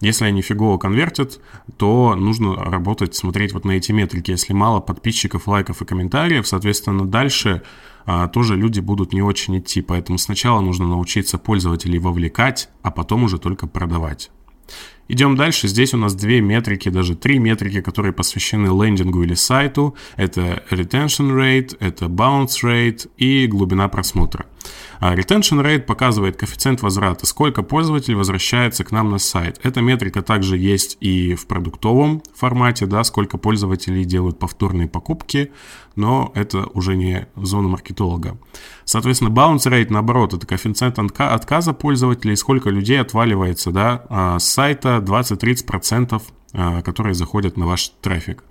Если 0.00 0.24
они 0.24 0.40
фигово 0.40 0.78
конвертят, 0.78 1.40
то 1.76 2.14
нужно 2.14 2.56
работать, 2.56 3.14
смотреть 3.14 3.52
вот 3.52 3.66
на 3.66 3.72
эти 3.72 3.92
метрики. 3.92 4.30
Если 4.30 4.54
мало 4.54 4.80
подписчиков, 4.80 5.46
лайков 5.46 5.82
и 5.82 5.84
комментариев, 5.84 6.48
соответственно, 6.48 7.04
дальше 7.06 7.62
тоже 8.32 8.56
люди 8.56 8.80
будут 8.80 9.12
не 9.12 9.22
очень 9.22 9.58
идти. 9.58 9.82
Поэтому 9.82 10.18
сначала 10.18 10.60
нужно 10.60 10.86
научиться 10.86 11.38
пользователей 11.38 11.98
вовлекать, 11.98 12.68
а 12.82 12.90
потом 12.90 13.24
уже 13.24 13.38
только 13.38 13.66
продавать. 13.66 14.30
Идем 15.08 15.36
дальше. 15.36 15.68
Здесь 15.68 15.94
у 15.94 15.96
нас 15.96 16.14
две 16.14 16.42
метрики, 16.42 16.90
даже 16.90 17.16
три 17.16 17.38
метрики, 17.38 17.80
которые 17.80 18.12
посвящены 18.12 18.66
лендингу 18.66 19.22
или 19.22 19.32
сайту. 19.34 19.94
Это 20.16 20.62
retention 20.70 21.34
rate, 21.34 21.76
это 21.80 22.06
bounce 22.06 22.62
rate 22.62 23.08
и 23.16 23.46
глубина 23.46 23.88
просмотра. 23.88 24.46
А 25.00 25.14
retention 25.14 25.62
rate 25.62 25.80
показывает 25.80 26.36
коэффициент 26.36 26.82
возврата, 26.82 27.26
сколько 27.26 27.62
пользователей 27.62 28.16
возвращается 28.16 28.84
к 28.84 28.92
нам 28.92 29.10
на 29.10 29.18
сайт. 29.18 29.60
Эта 29.62 29.80
метрика 29.80 30.22
также 30.22 30.56
есть 30.56 30.96
и 31.00 31.34
в 31.34 31.46
продуктовом 31.46 32.22
формате, 32.34 32.86
да, 32.86 33.04
сколько 33.04 33.38
пользователей 33.38 34.04
делают 34.04 34.38
повторные 34.38 34.88
покупки, 34.88 35.52
но 35.96 36.32
это 36.34 36.66
уже 36.74 36.96
не 36.96 37.28
зона 37.36 37.68
маркетолога. 37.68 38.38
Соответственно, 38.84 39.30
bounce 39.30 39.66
rate, 39.66 39.88
наоборот, 39.90 40.34
это 40.34 40.46
коэффициент 40.46 40.98
отказа 40.98 41.72
пользователей, 41.72 42.36
сколько 42.36 42.70
людей 42.70 43.00
отваливается 43.00 43.70
да, 43.70 44.04
а, 44.08 44.38
с 44.38 44.44
сайта 44.44 45.00
20-30%, 45.00 46.22
а, 46.52 46.82
которые 46.82 47.14
заходят 47.14 47.56
на 47.56 47.66
ваш 47.66 47.90
трафик. 48.00 48.44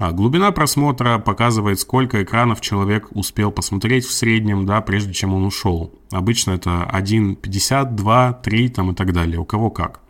А 0.00 0.12
глубина 0.12 0.50
просмотра 0.50 1.18
показывает, 1.18 1.78
сколько 1.78 2.22
экранов 2.22 2.62
человек 2.62 3.08
успел 3.10 3.52
посмотреть 3.52 4.06
в 4.06 4.12
среднем, 4.12 4.64
да, 4.64 4.80
прежде 4.80 5.12
чем 5.12 5.34
он 5.34 5.44
ушел. 5.44 5.92
Обычно 6.10 6.52
это 6.52 6.90
1,50, 6.90 7.94
2, 7.94 8.32
3 8.32 8.68
там 8.70 8.92
и 8.92 8.94
так 8.94 9.12
далее, 9.12 9.38
у 9.38 9.44
кого 9.44 9.68
как. 9.68 10.00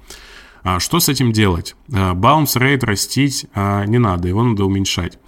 А 0.62 0.78
что 0.78 1.00
с 1.00 1.09
этим 1.09 1.32
делать? 1.32 1.75
Bounce 1.88 2.56
rate 2.56 2.87
растить 2.87 3.47
а, 3.52 3.85
не 3.85 3.99
надо, 3.99 4.28
его 4.28 4.44
надо 4.44 4.64
уменьшать. 4.64 5.18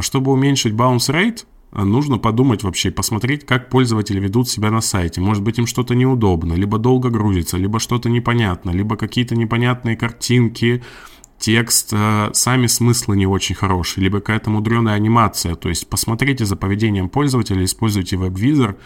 Чтобы 0.00 0.32
уменьшить 0.32 0.72
bounce 0.72 1.08
rate, 1.14 1.44
нужно 1.70 2.18
подумать 2.18 2.64
вообще, 2.64 2.90
посмотреть, 2.90 3.46
как 3.46 3.68
пользователи 3.68 4.18
ведут 4.18 4.48
себя 4.48 4.72
на 4.72 4.80
сайте. 4.80 5.20
Может 5.20 5.44
быть, 5.44 5.58
им 5.58 5.66
что-то 5.68 5.94
неудобно, 5.94 6.54
либо 6.54 6.78
долго 6.78 7.08
грузится, 7.08 7.56
либо 7.56 7.78
что-то 7.78 8.10
непонятно, 8.10 8.70
либо 8.72 8.96
какие-то 8.96 9.36
непонятные 9.36 9.96
картинки, 9.96 10.82
текст, 11.42 11.88
э, 11.92 12.30
сами 12.32 12.68
смыслы 12.68 13.16
не 13.16 13.26
очень 13.26 13.56
хорошие, 13.56 14.04
либо 14.04 14.20
какая-то 14.20 14.48
мудреная 14.48 14.94
анимация. 14.94 15.56
То 15.56 15.68
есть 15.68 15.88
посмотрите 15.88 16.44
за 16.44 16.54
поведением 16.54 17.08
пользователя, 17.08 17.64
используйте 17.64 18.16
веб-визор 18.16 18.76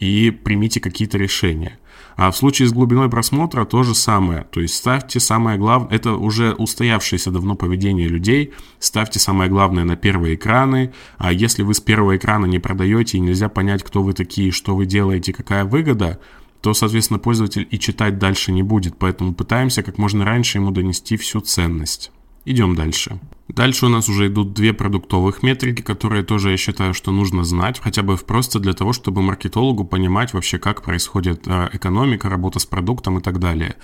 и 0.00 0.30
примите 0.30 0.80
какие-то 0.80 1.18
решения. 1.18 1.78
А 2.16 2.30
в 2.30 2.36
случае 2.36 2.66
с 2.66 2.72
глубиной 2.72 3.10
просмотра 3.10 3.66
то 3.66 3.82
же 3.82 3.94
самое. 3.94 4.46
То 4.50 4.60
есть 4.60 4.74
ставьте 4.74 5.20
самое 5.20 5.58
главное, 5.58 5.90
это 5.94 6.14
уже 6.14 6.54
устоявшееся 6.54 7.30
давно 7.30 7.56
поведение 7.56 8.08
людей, 8.08 8.54
ставьте 8.78 9.18
самое 9.18 9.50
главное 9.50 9.84
на 9.84 9.94
первые 9.94 10.34
экраны. 10.34 10.94
А 11.18 11.30
если 11.30 11.62
вы 11.62 11.74
с 11.74 11.80
первого 11.80 12.16
экрана 12.16 12.46
не 12.46 12.58
продаете 12.58 13.18
и 13.18 13.20
нельзя 13.20 13.50
понять, 13.50 13.82
кто 13.82 14.02
вы 14.02 14.14
такие, 14.14 14.50
что 14.50 14.74
вы 14.74 14.86
делаете, 14.86 15.34
какая 15.34 15.66
выгода, 15.66 16.18
то, 16.60 16.74
соответственно, 16.74 17.18
пользователь 17.18 17.66
и 17.70 17.78
читать 17.78 18.18
дальше 18.18 18.52
не 18.52 18.62
будет, 18.62 18.98
поэтому 18.98 19.34
пытаемся 19.34 19.82
как 19.82 19.98
можно 19.98 20.24
раньше 20.24 20.58
ему 20.58 20.70
донести 20.70 21.16
всю 21.16 21.40
ценность. 21.40 22.10
Идем 22.44 22.74
дальше. 22.74 23.20
Дальше 23.48 23.86
у 23.86 23.88
нас 23.90 24.08
уже 24.08 24.28
идут 24.28 24.54
две 24.54 24.72
продуктовых 24.72 25.42
метрики, 25.42 25.82
которые 25.82 26.22
тоже 26.22 26.50
я 26.50 26.56
считаю, 26.56 26.94
что 26.94 27.12
нужно 27.12 27.44
знать, 27.44 27.78
хотя 27.78 28.02
бы 28.02 28.16
просто 28.16 28.58
для 28.58 28.72
того, 28.72 28.92
чтобы 28.92 29.20
маркетологу 29.20 29.84
понимать 29.84 30.32
вообще, 30.32 30.58
как 30.58 30.82
происходит 30.82 31.46
а, 31.46 31.68
экономика, 31.72 32.28
работа 32.30 32.58
с 32.58 32.66
продуктом 32.66 33.18
и 33.18 33.22
так 33.22 33.38
далее. 33.38 33.76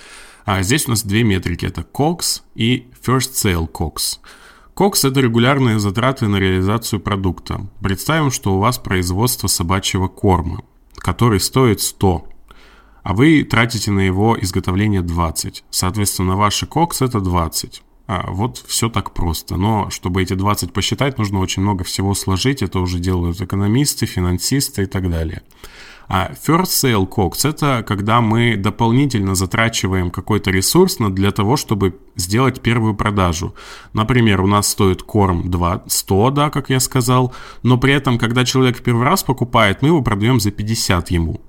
А 0.47 0.63
здесь 0.63 0.87
у 0.87 0.91
нас 0.91 1.03
две 1.03 1.25
метрики, 1.25 1.67
это 1.67 1.83
COX 1.83 2.43
и 2.55 2.87
First 3.05 3.33
Sale 3.35 3.71
COX. 3.71 4.19
COX– 4.75 5.09
это 5.11 5.21
регулярные 5.21 5.79
затраты 5.79 6.27
на 6.27 6.37
реализацию 6.37 7.01
продукта. 7.01 7.67
Представим, 7.81 8.31
что 8.31 8.55
у 8.55 8.59
вас 8.59 8.79
производство 8.79 9.47
собачьего 9.47 10.09
корма, 10.09 10.63
который 10.97 11.39
стоит 11.39 11.81
100 11.81 12.29
а 13.05 13.13
вы 13.13 13.45
тратите 13.45 13.91
на 13.91 14.01
его 14.01 14.37
изготовление 14.41 15.03
20. 15.03 15.65
Соответственно, 15.71 16.37
ваши 16.37 16.67
кокс 16.67 17.03
это 17.03 17.21
20. 17.21 17.83
А, 18.07 18.31
вот 18.31 18.65
все 18.67 18.89
так 18.89 19.13
просто. 19.13 19.57
Но 19.57 19.91
чтобы 19.91 20.23
эти 20.23 20.33
20 20.33 20.73
посчитать, 20.73 21.19
нужно 21.19 21.39
очень 21.41 21.63
много 21.63 21.85
всего 21.85 22.15
сложить. 22.15 22.63
Это 22.63 22.81
уже 22.81 22.99
делают 22.99 23.41
экономисты, 23.41 24.07
финансисты 24.07 24.83
и 24.83 24.87
так 24.87 25.11
далее. 25.11 25.43
А 26.09 26.33
first 26.33 26.73
sale 26.83 27.09
costs– 27.09 27.49
это 27.49 27.85
когда 27.87 28.21
мы 28.21 28.57
дополнительно 28.57 29.35
затрачиваем 29.35 30.11
какой-то 30.11 30.51
ресурс 30.51 30.97
для 30.99 31.31
того, 31.31 31.57
чтобы 31.57 31.99
сделать 32.17 32.61
первую 32.61 32.95
продажу. 32.95 33.55
Например, 33.93 34.41
у 34.43 34.47
нас 34.47 34.69
стоит 34.69 35.03
корм 35.03 35.51
2, 35.51 35.85
100, 35.87 36.31
да, 36.31 36.51
как 36.51 36.71
я 36.71 36.81
сказал, 36.81 37.35
но 37.63 37.79
при 37.79 37.95
этом, 37.95 38.19
когда 38.19 38.45
человек 38.45 38.83
первый 38.83 39.05
раз 39.05 39.23
покупает, 39.23 39.83
мы 39.83 39.89
его 39.89 40.03
продаем 40.03 40.41
за 40.41 40.51
50 40.51 41.11
ему. 41.11 41.41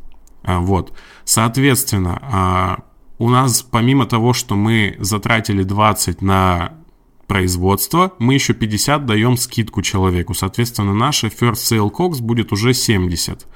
А, 0.45 0.59
вот. 0.59 0.93
Соответственно, 1.23 2.19
а, 2.21 2.79
у 3.17 3.29
нас 3.29 3.63
помимо 3.63 4.05
того, 4.05 4.33
что 4.33 4.55
мы 4.55 4.95
затратили 4.99 5.63
20 5.63 6.21
на 6.21 6.73
производство, 7.27 8.13
мы 8.19 8.35
еще 8.35 8.53
50 8.53 9.05
даем 9.05 9.37
скидку 9.37 9.81
человеку. 9.81 10.35
Соответственно, 10.35 10.93
наша 10.93 11.27
First 11.27 11.71
Sale 11.71 11.91
Cox 11.91 12.21
будет 12.21 12.51
уже 12.51 12.73
70. 12.73 13.47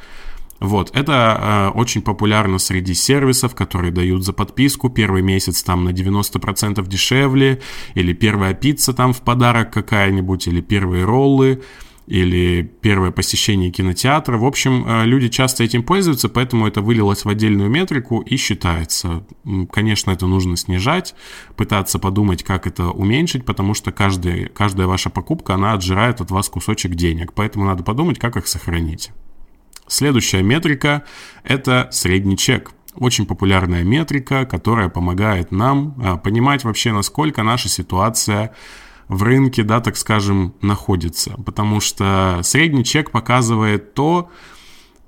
Вот, 0.59 0.91
это 0.93 1.71
э, 1.73 1.77
очень 1.77 2.01
популярно 2.01 2.57
среди 2.57 2.93
сервисов, 2.93 3.55
которые 3.55 3.91
дают 3.91 4.25
за 4.25 4.33
подписку. 4.33 4.89
Первый 4.89 5.21
месяц 5.21 5.63
там 5.63 5.85
на 5.85 5.89
90% 5.89 6.85
дешевле, 6.85 7.61
или 7.93 8.11
первая 8.11 8.53
пицца 8.53 8.93
там 8.93 9.13
в 9.13 9.21
подарок 9.21 9.71
какая-нибудь, 9.71 10.47
или 10.47 10.59
первые 10.59 11.05
роллы 11.05 11.61
или 12.09 12.63
первое 12.81 13.11
посещение 13.11 13.69
кинотеатра. 13.69 14.37
В 14.37 14.43
общем, 14.43 14.83
э, 14.87 15.05
люди 15.05 15.29
часто 15.29 15.63
этим 15.63 15.83
пользуются, 15.83 16.27
поэтому 16.27 16.67
это 16.67 16.81
вылилось 16.81 17.23
в 17.23 17.29
отдельную 17.29 17.69
метрику 17.69 18.21
и 18.21 18.35
считается. 18.35 19.23
Конечно, 19.71 20.09
это 20.09 20.25
нужно 20.25 20.57
снижать, 20.57 21.13
пытаться 21.55 21.99
подумать, 21.99 22.43
как 22.43 22.65
это 22.65 22.89
уменьшить, 22.89 23.45
потому 23.45 23.75
что 23.75 23.91
каждый, 23.91 24.49
каждая 24.49 24.87
ваша 24.87 25.11
покупка, 25.11 25.53
она 25.53 25.73
отжирает 25.73 26.19
от 26.19 26.31
вас 26.31 26.49
кусочек 26.49 26.95
денег, 26.95 27.33
поэтому 27.33 27.65
надо 27.65 27.83
подумать, 27.83 28.17
как 28.17 28.37
их 28.37 28.47
сохранить. 28.47 29.11
Следующая 29.87 30.41
метрика– 30.41 31.03
это 31.43 31.89
средний 31.91 32.37
чек. 32.37 32.71
Очень 32.95 33.27
популярная 33.27 33.83
метрика, 33.83 34.47
которая 34.47 34.89
помогает 34.89 35.51
нам 35.51 35.93
э, 36.01 36.17
понимать 36.17 36.63
вообще, 36.63 36.91
насколько 36.91 37.43
наша 37.43 37.69
ситуация 37.69 38.55
в 39.09 39.23
рынке, 39.23 39.63
да, 39.63 39.81
так 39.81 39.97
скажем, 39.97 40.53
находится. 40.61 41.31
Потому 41.45 41.81
что 41.81 42.39
средний 42.43 42.85
чек 42.85 43.09
показывает 43.09 43.95
то, 43.95 44.29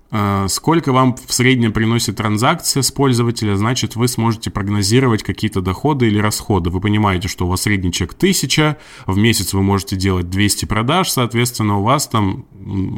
э, 0.10 0.48
сколько 0.50 0.91
вам 0.91 1.15
в 1.15 1.31
среднем 1.31 1.72
приносит 1.72 2.17
транзакция 2.17 2.81
с 2.81 2.91
пользователя, 2.91 3.55
значит, 3.55 3.96
вы 3.96 4.08
сможете 4.08 4.50
прогнозировать 4.50 5.22
какие-то 5.22 5.62
доходы 5.62 6.08
или 6.08 6.17
расходы. 6.17 6.72
Вы 6.72 6.81
понимаете, 6.81 7.27
что 7.27 7.46
у 7.46 7.50
вас 7.50 7.62
средний 7.62 7.91
чек 7.91 8.13
1000, 8.13 8.77
в 9.05 9.17
месяц 9.17 9.53
вы 9.53 9.62
можете 9.62 9.96
делать 9.96 10.29
200 10.31 10.65
продаж, 10.65 11.10
соответственно, 11.12 11.77
у 11.77 11.84
вас 11.84 12.08
там 12.08 12.46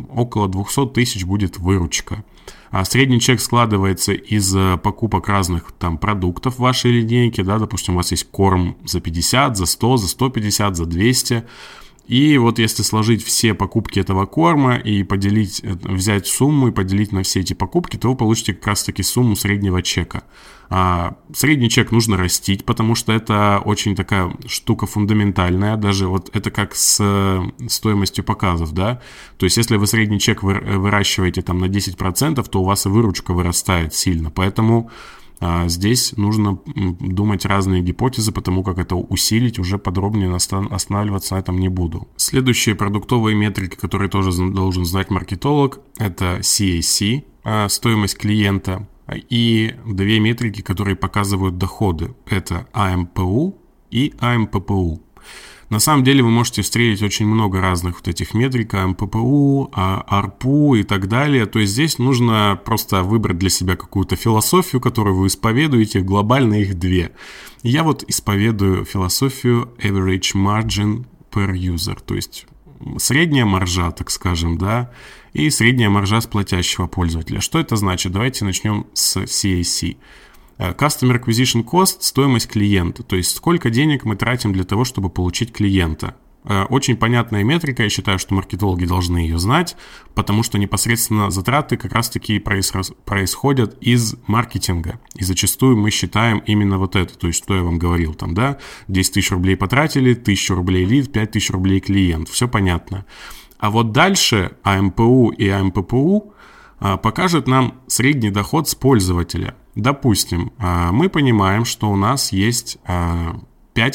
около 0.10 0.48
200 0.48 0.88
тысяч 0.94 1.26
будет 1.26 1.58
выручка. 1.58 2.24
А 2.74 2.86
средний 2.86 3.20
чек 3.20 3.40
складывается 3.40 4.14
из 4.14 4.56
э, 4.56 4.80
покупок 4.82 5.30
разных 5.30 5.72
там 5.78 6.00
продуктов 6.00 6.56
в 6.56 6.60
вашей 6.60 6.90
линейке, 6.90 7.44
да, 7.44 7.60
допустим, 7.60 7.94
у 7.94 7.98
вас 7.98 8.10
есть 8.10 8.28
корм 8.32 8.76
за 8.84 9.00
50, 9.00 9.56
за 9.56 9.68
100, 9.68 9.98
за 9.98 10.08
150, 10.08 10.76
за 10.76 10.86
200, 10.88 11.44
И 12.08 12.36
вот 12.40 12.58
если 12.58 12.82
сложить 12.82 13.24
все 13.24 13.54
покупки 13.54 14.00
этого 14.00 14.26
корма 14.26 14.78
и 14.78 15.04
поделить, 15.04 15.62
э, 15.64 15.76
взять 15.84 16.26
сумму 16.26 16.70
и 16.70 16.72
поделить 16.72 17.12
на 17.12 17.22
все 17.22 17.42
эти 17.42 17.54
покупки, 17.54 17.98
то 17.98 18.10
вы 18.10 18.16
получите 18.16 18.56
как 18.56 18.66
раз-таки 18.66 19.04
сумму 19.04 19.36
среднего 19.36 19.84
чека. 19.84 20.24
А 20.76 21.18
средний 21.32 21.70
чек 21.70 21.92
нужно 21.92 22.18
растить, 22.18 22.66
потому 22.66 22.96
что 22.96 23.14
это 23.14 23.62
очень 23.64 23.96
такая 23.96 24.36
штука 24.48 24.88
фундаментальная, 24.88 25.78
даже 25.78 26.08
вот 26.08 26.36
это 26.36 26.50
как 26.50 26.74
с 26.74 26.98
э, 27.00 27.68
стоимостью 27.70 28.24
показов, 28.24 28.72
да. 28.72 29.00
То 29.38 29.46
есть 29.46 29.56
если 29.58 29.76
вы 29.78 29.86
средний 29.86 30.20
чек 30.20 30.42
выращиваете 30.42 31.44
там 31.44 31.60
на 31.60 31.66
10%, 31.66 32.44
то 32.50 32.62
у 32.62 32.66
вас 32.66 32.88
и 32.88 32.90
выручка 32.90 33.36
вырастает 33.36 33.94
сильно. 33.94 34.32
Поэтому 34.32 34.90
а 35.40 35.68
здесь 35.68 36.18
нужно 36.18 36.58
думать 36.66 37.46
разные 37.46 37.84
гипотезы, 37.84 38.32
потому 38.32 38.64
как 38.64 38.80
это 38.80 38.96
усилить, 38.96 39.60
уже 39.60 39.78
подробнее 39.78 40.34
останавливаться 40.34 41.36
на 41.36 41.40
этом 41.40 41.60
не 41.60 41.70
буду. 41.70 42.08
Следующие 42.16 42.74
продуктовые 42.74 43.36
метрики, 43.36 43.76
которые 43.76 44.10
тоже 44.10 44.32
должен 44.32 44.86
знать 44.86 45.12
маркетолог, 45.12 45.82
это 46.00 46.40
CAC, 46.40 47.26
а, 47.44 47.70
стоимость 47.70 48.18
клиента, 48.18 48.88
и 49.30 49.76
две 49.86 50.20
метрики, 50.20 50.62
которые 50.62 50.96
показывают 50.96 51.58
доходы. 51.58 52.16
Это 52.26 52.68
AMPU 52.74 53.56
и 53.92 54.14
AMPPU. 54.20 55.02
На 55.70 55.80
самом 55.80 56.04
деле 56.04 56.22
вы 56.22 56.30
можете 56.30 56.62
встретить 56.62 57.02
очень 57.02 57.26
много 57.26 57.60
разных 57.60 57.96
вот 57.96 58.08
этих 58.08 58.36
метрик, 58.36 58.74
МППУ, 58.74 59.72
АРПУ 59.74 60.76
и 60.76 60.84
так 60.84 61.08
далее. 61.08 61.48
То 61.48 61.58
есть 61.58 61.74
здесь 61.74 61.98
нужно 61.98 62.60
просто 62.64 63.02
выбрать 63.02 63.40
для 63.40 63.50
себя 63.50 63.76
какую-то 63.76 64.16
философию, 64.16 64.80
которую 64.80 65.16
вы 65.16 65.28
исповедуете, 65.28 66.02
глобально 66.02 66.62
их 66.62 66.78
две. 66.78 67.12
Я 67.64 67.84
вот 67.84 68.04
исповедую 68.08 68.86
философию 68.86 69.74
average 69.80 70.36
margin 70.36 71.06
per 71.32 71.52
user, 71.54 71.98
то 72.06 72.14
есть 72.14 72.46
средняя 72.98 73.46
маржа, 73.46 73.90
так 73.92 74.12
скажем, 74.12 74.60
да, 74.60 74.92
и 75.34 75.50
средняя 75.50 75.90
маржа 75.90 76.22
с 76.22 76.28
платящего 76.28 76.88
пользователя. 76.88 77.42
Что 77.42 77.60
это 77.60 77.76
значит? 77.76 78.12
Давайте 78.12 78.46
начнем 78.46 78.88
с 78.94 79.18
CAC. 79.18 79.98
Э, 80.58 80.72
Customer 80.74 81.22
Acquisition 81.22 81.64
Cost– 81.64 81.98
стоимость 82.00 82.48
клиента, 82.48 83.04
то 83.04 83.16
есть 83.16 83.36
сколько 83.36 83.70
денег 83.70 84.06
мы 84.06 84.16
тратим 84.16 84.54
для 84.54 84.64
того, 84.64 84.86
чтобы 84.86 85.10
получить 85.10 85.52
клиента. 85.52 86.16
Э, 86.46 86.66
очень 86.66 86.98
понятная 86.98 87.44
метрика, 87.44 87.84
я 87.84 87.90
считаю, 87.90 88.20
что 88.20 88.36
маркетологи 88.36 88.86
должны 88.86 89.18
ее 89.20 89.40
знать, 89.40 89.76
потому 90.14 90.44
что 90.44 90.58
непосредственно 90.58 91.32
затраты 91.32 91.78
как 91.78 91.94
раз-таки 91.94 92.40
происходят 92.40 93.78
из 93.82 94.16
маркетинга. 94.28 95.00
И 95.16 95.24
зачастую 95.24 95.78
мы 95.78 95.90
считаем 95.90 96.40
именно 96.40 96.78
вот 96.78 96.96
это, 96.96 97.18
то 97.18 97.28
есть 97.28 97.44
что 97.44 97.56
я 97.56 97.64
вам 97.64 97.80
говорил 97.80 98.14
там, 98.14 98.34
да, 98.34 98.58
10 98.90 99.14
тысяч 99.14 99.32
рублей 99.32 99.56
потратили, 99.56 100.14
1000 100.14 100.56
рублей 100.56 100.86
лид, 100.86 101.12
5000 101.12 101.50
рублей 101.50 101.80
клиент, 101.80 102.30
все 102.30 102.48
понятно. 102.48 103.06
А 103.64 103.70
вот 103.70 103.94
дальше 103.94 104.58
АМПУ 104.64 105.30
и 105.30 105.48
АМППУ 105.48 106.34
а, 106.80 106.98
покажет 106.98 107.48
нам 107.48 107.80
средний 107.88 108.30
доход 108.30 108.68
с 108.68 108.76
пользователя. 108.76 109.56
Допустим, 109.74 110.52
а, 110.58 110.92
мы 110.92 111.08
понимаем, 111.08 111.64
что 111.64 111.90
у 111.90 111.96
нас 111.96 112.34
есть 112.34 112.78
5 112.84 112.86
а, 112.86 113.34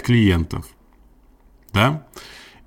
клиентов, 0.03 0.65
да, 1.75 2.07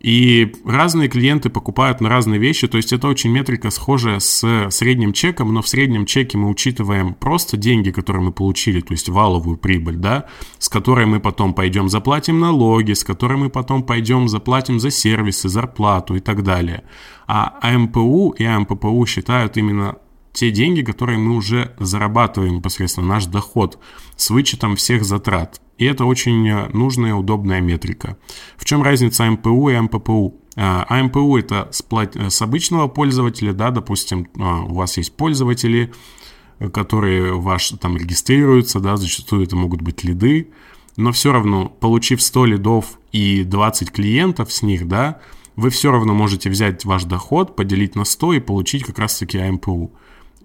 и 0.02 0.52
разные 0.66 1.10
клиенты 1.10 1.52
покупают 1.52 2.02
на 2.02 2.10
разные 2.10 2.40
вещи, 2.40 2.68
то 2.68 2.78
есть 2.78 2.92
это 2.92 3.08
очень 3.08 3.30
метрика 3.30 3.70
схожая 3.70 4.20
с 4.20 4.70
средним 4.72 5.14
чеком, 5.14 5.54
но 5.54 5.62
в 5.62 5.68
среднем 5.68 6.08
чеке 6.08 6.40
мы 6.40 6.50
учитываем 6.50 7.14
просто 7.14 7.56
деньги, 7.56 7.92
которые 7.92 8.24
мы 8.24 8.32
получили, 8.32 8.82
то 8.82 8.94
есть 8.94 9.10
валовую 9.10 9.58
прибыль, 9.58 9.98
да, 9.98 10.26
с 10.58 10.70
которой 10.70 11.06
мы 11.06 11.20
потом 11.20 11.54
пойдем 11.54 11.88
заплатим 11.88 12.40
налоги, 12.40 12.94
с 12.94 13.04
которой 13.04 13.38
мы 13.38 13.50
потом 13.52 13.84
пойдем 13.84 14.28
заплатим 14.28 14.80
за 14.80 14.90
сервисы, 14.90 15.50
зарплату 15.50 16.16
и 16.16 16.20
так 16.20 16.44
далее. 16.44 16.84
А 17.28 17.60
АМПУ 17.62 18.36
и 18.40 18.44
АМППУ 18.44 19.06
считают 19.06 19.56
именно 19.58 19.98
те 20.34 20.50
деньги, 20.50 20.82
которые 20.82 21.20
мы 21.20 21.36
уже 21.36 21.76
зарабатываем 21.80 22.56
непосредственно, 22.56 23.08
наш 23.08 23.26
доход 23.28 23.78
с 24.16 24.32
вычетом 24.32 24.76
всех 24.78 25.04
затрат. 25.04 25.62
И 25.82 25.86
это 25.86 26.06
очень 26.06 26.48
э, 26.48 26.70
нужная 26.74 27.16
удобная 27.16 27.60
метрика. 27.60 28.16
В 28.56 28.66
чем 28.66 28.84
разница 28.84 29.26
АМПУ 29.26 29.70
и 29.70 29.74
АМППУ? 29.74 30.36
А, 30.56 30.86
АМПУ 30.88 31.38
это. 31.38 31.72
Э, 31.72 32.30
с 32.30 32.42
обычного 32.44 32.88
пользователя, 32.88 33.52
да, 33.52 33.72
допустим, 33.72 34.28
у 34.36 34.76
вас 34.76 34.98
есть 34.98 35.18
пользователи, 35.18 35.92
которые 36.72 37.34
ваш 37.34 37.70
там 37.82 37.98
регистрируются, 37.98 38.80
да, 38.80 38.96
зачастую 38.96 39.42
это 39.42 39.56
могут 39.56 39.82
быть 39.82 40.04
лиды, 40.04 40.52
но 40.98 41.12
все 41.12 41.32
равно, 41.32 41.70
получив 41.70 42.22
100 42.22 42.46
лидов 42.46 43.00
и 43.12 43.44
20 43.44 43.90
клиентов 43.90 44.54
с 44.54 44.62
них, 44.62 44.88
да, 44.88 45.20
вы 45.56 45.72
все 45.72 45.92
равно 45.92 46.14
можете 46.14 46.52
взять 46.52 46.86
ваш 46.86 47.06
доход, 47.06 47.56
поделить 47.56 47.96
на 47.96 48.06
100 48.06 48.34
и 48.34 48.40
получить 48.40 48.84
как 48.84 49.00
раз-таки 49.00 49.40
АМПУ 49.40 49.92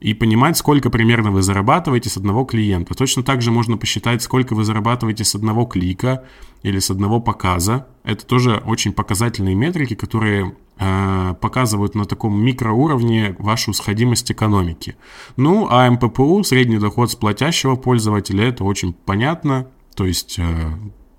и 0.01 0.15
понимать, 0.15 0.57
сколько 0.57 0.91
примерно 0.91 1.31
вы 1.31 1.43
зарабатываете 1.43 2.11
с 2.11 2.17
одного 2.17 2.45
клиента. 2.45 2.95
Точно 2.95 3.23
так 3.23 3.43
же 3.43 3.51
можно 3.51 3.77
посчитать, 3.77 4.23
сколько 4.23 4.55
вы 4.55 4.65
зарабатываете 4.65 5.25
с 5.25 5.35
одного 5.35 5.65
клика 5.65 6.25
или 6.63 6.79
с 6.79 6.91
одного 6.91 7.21
показа. 7.21 7.87
Это 8.05 8.27
тоже 8.27 8.63
очень 8.67 8.93
показательные 8.93 9.55
метрики, 9.55 9.95
которые 9.95 10.55
э, 10.79 11.35
показывают 11.41 11.95
на 11.95 12.05
таком 12.05 12.41
микроуровне 12.41 13.37
вашу 13.39 13.73
сходимость 13.73 14.31
экономики. 14.31 14.97
Ну, 15.37 15.69
а 15.71 15.91
МППУ, 15.91 16.43
средний 16.45 16.79
доход 16.79 17.11
с 17.11 17.17
платящего 17.17 17.77
пользователя, 17.77 18.45
это 18.45 18.65
очень 18.65 18.93
понятно. 18.93 19.69
То 19.95 20.05
есть 20.05 20.39
э, 20.39 20.73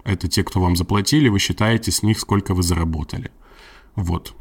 это 0.04 0.28
те, 0.28 0.44
кто 0.44 0.62
вам 0.62 0.76
заплатили, 0.76 1.30
вы 1.30 1.40
считаете 1.40 1.92
с 1.92 2.04
них, 2.04 2.20
сколько 2.20 2.54
вы 2.54 2.64
заработали. 2.64 3.32
Вот. 3.96 4.36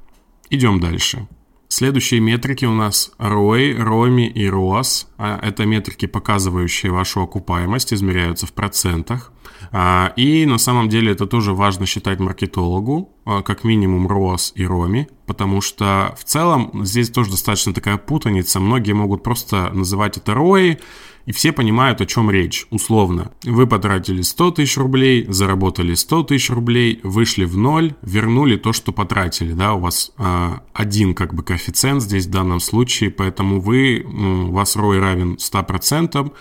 Идем 0.50 0.78
дальше. 0.80 1.26
Следующие 1.68 2.20
метрики 2.20 2.64
у 2.64 2.72
нас 2.72 3.12
ROI, 3.18 3.76
ROMI 3.76 4.26
и 4.26 4.46
ROAS. 4.46 5.06
А, 5.18 5.38
это 5.42 5.66
метрики, 5.66 6.06
показывающие 6.06 6.92
вашу 6.92 7.22
окупаемость, 7.22 7.92
измеряются 7.92 8.46
в 8.46 8.52
процентах. 8.52 9.32
А, 9.72 10.12
и 10.16 10.46
на 10.46 10.58
самом 10.58 10.88
деле 10.88 11.12
это 11.12 11.26
тоже 11.26 11.52
важно 11.52 11.86
считать 11.86 12.20
маркетологу, 12.20 13.12
а, 13.24 13.42
как 13.42 13.64
минимум 13.64 14.06
ROAS 14.06 14.52
и 14.54 14.62
ROMI, 14.64 15.08
потому 15.26 15.60
что 15.60 16.14
в 16.18 16.24
целом 16.24 16.84
здесь 16.84 17.10
тоже 17.10 17.32
достаточно 17.32 17.74
такая 17.74 17.96
путаница. 17.96 18.60
Многие 18.60 18.92
могут 18.92 19.22
просто 19.22 19.70
называть 19.72 20.16
это 20.18 20.32
ROI, 20.32 20.80
и 21.26 21.32
все 21.32 21.52
понимают, 21.52 22.00
о 22.00 22.06
чем 22.06 22.30
речь, 22.30 22.66
условно. 22.70 23.32
Вы 23.42 23.66
потратили 23.66 24.22
100 24.22 24.52
тысяч 24.52 24.76
рублей, 24.76 25.26
заработали 25.28 25.94
100 25.94 26.22
тысяч 26.22 26.50
рублей, 26.50 27.00
вышли 27.02 27.44
в 27.44 27.56
ноль, 27.56 27.94
вернули 28.02 28.56
то, 28.56 28.72
что 28.72 28.92
потратили, 28.92 29.52
да, 29.52 29.74
у 29.74 29.80
вас 29.80 30.12
э, 30.18 30.52
один 30.72 31.14
как 31.14 31.34
бы 31.34 31.42
коэффициент 31.42 32.00
здесь 32.00 32.26
в 32.26 32.30
данном 32.30 32.60
случае, 32.60 33.10
поэтому 33.10 33.60
вы, 33.60 34.06
у 34.06 34.52
вас 34.52 34.76
ROI 34.76 35.00
равен 35.00 35.34
100%, 35.34 36.32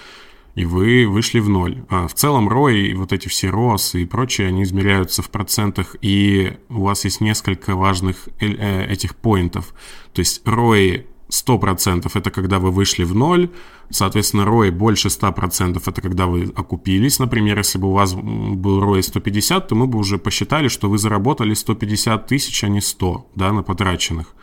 и 0.53 0.65
вы 0.65 1.07
вышли 1.07 1.39
в 1.39 1.49
ноль. 1.49 1.83
А 1.89 2.07
в 2.07 2.13
целом 2.13 2.47
ROI, 2.47 2.95
вот 2.95 3.11
эти 3.11 3.27
все 3.27 3.47
ROAS 3.47 3.99
и 3.99 4.05
прочее, 4.05 4.47
они 4.47 4.63
измеряются 4.63 5.23
в 5.23 5.29
процентах, 5.31 5.95
и 6.01 6.57
у 6.69 6.81
вас 6.83 7.05
есть 7.05 7.21
несколько 7.21 7.75
важных 7.75 8.29
э, 8.39 8.85
этих 8.85 9.15
поинтов. 9.15 9.73
То 10.13 10.19
есть 10.19 10.43
ROI 10.45 11.05
100% 11.29 12.11
это 12.13 12.31
когда 12.31 12.59
вы 12.59 12.71
вышли 12.71 13.03
в 13.03 13.15
ноль, 13.15 13.49
соответственно, 13.89 14.41
ROI 14.41 14.71
больше 14.71 15.07
100% 15.07 15.81
это 15.85 16.01
когда 16.01 16.27
вы 16.27 16.51
окупились. 16.55 17.19
Например, 17.19 17.57
если 17.57 17.79
бы 17.79 17.88
у 17.88 17.93
вас 17.93 18.13
был 18.13 18.83
ROI 18.83 19.01
150, 19.01 19.67
то 19.67 19.75
мы 19.75 19.88
бы 19.88 19.97
уже 19.97 20.17
посчитали, 20.17 20.67
что 20.67 20.89
вы 20.89 20.97
заработали 20.97 21.53
150 21.53 22.27
тысяч, 22.27 22.63
а 22.63 22.67
не 22.67 22.81
100 22.81 23.27
да, 23.35 23.51
на 23.51 23.63
потраченных. 23.63 24.33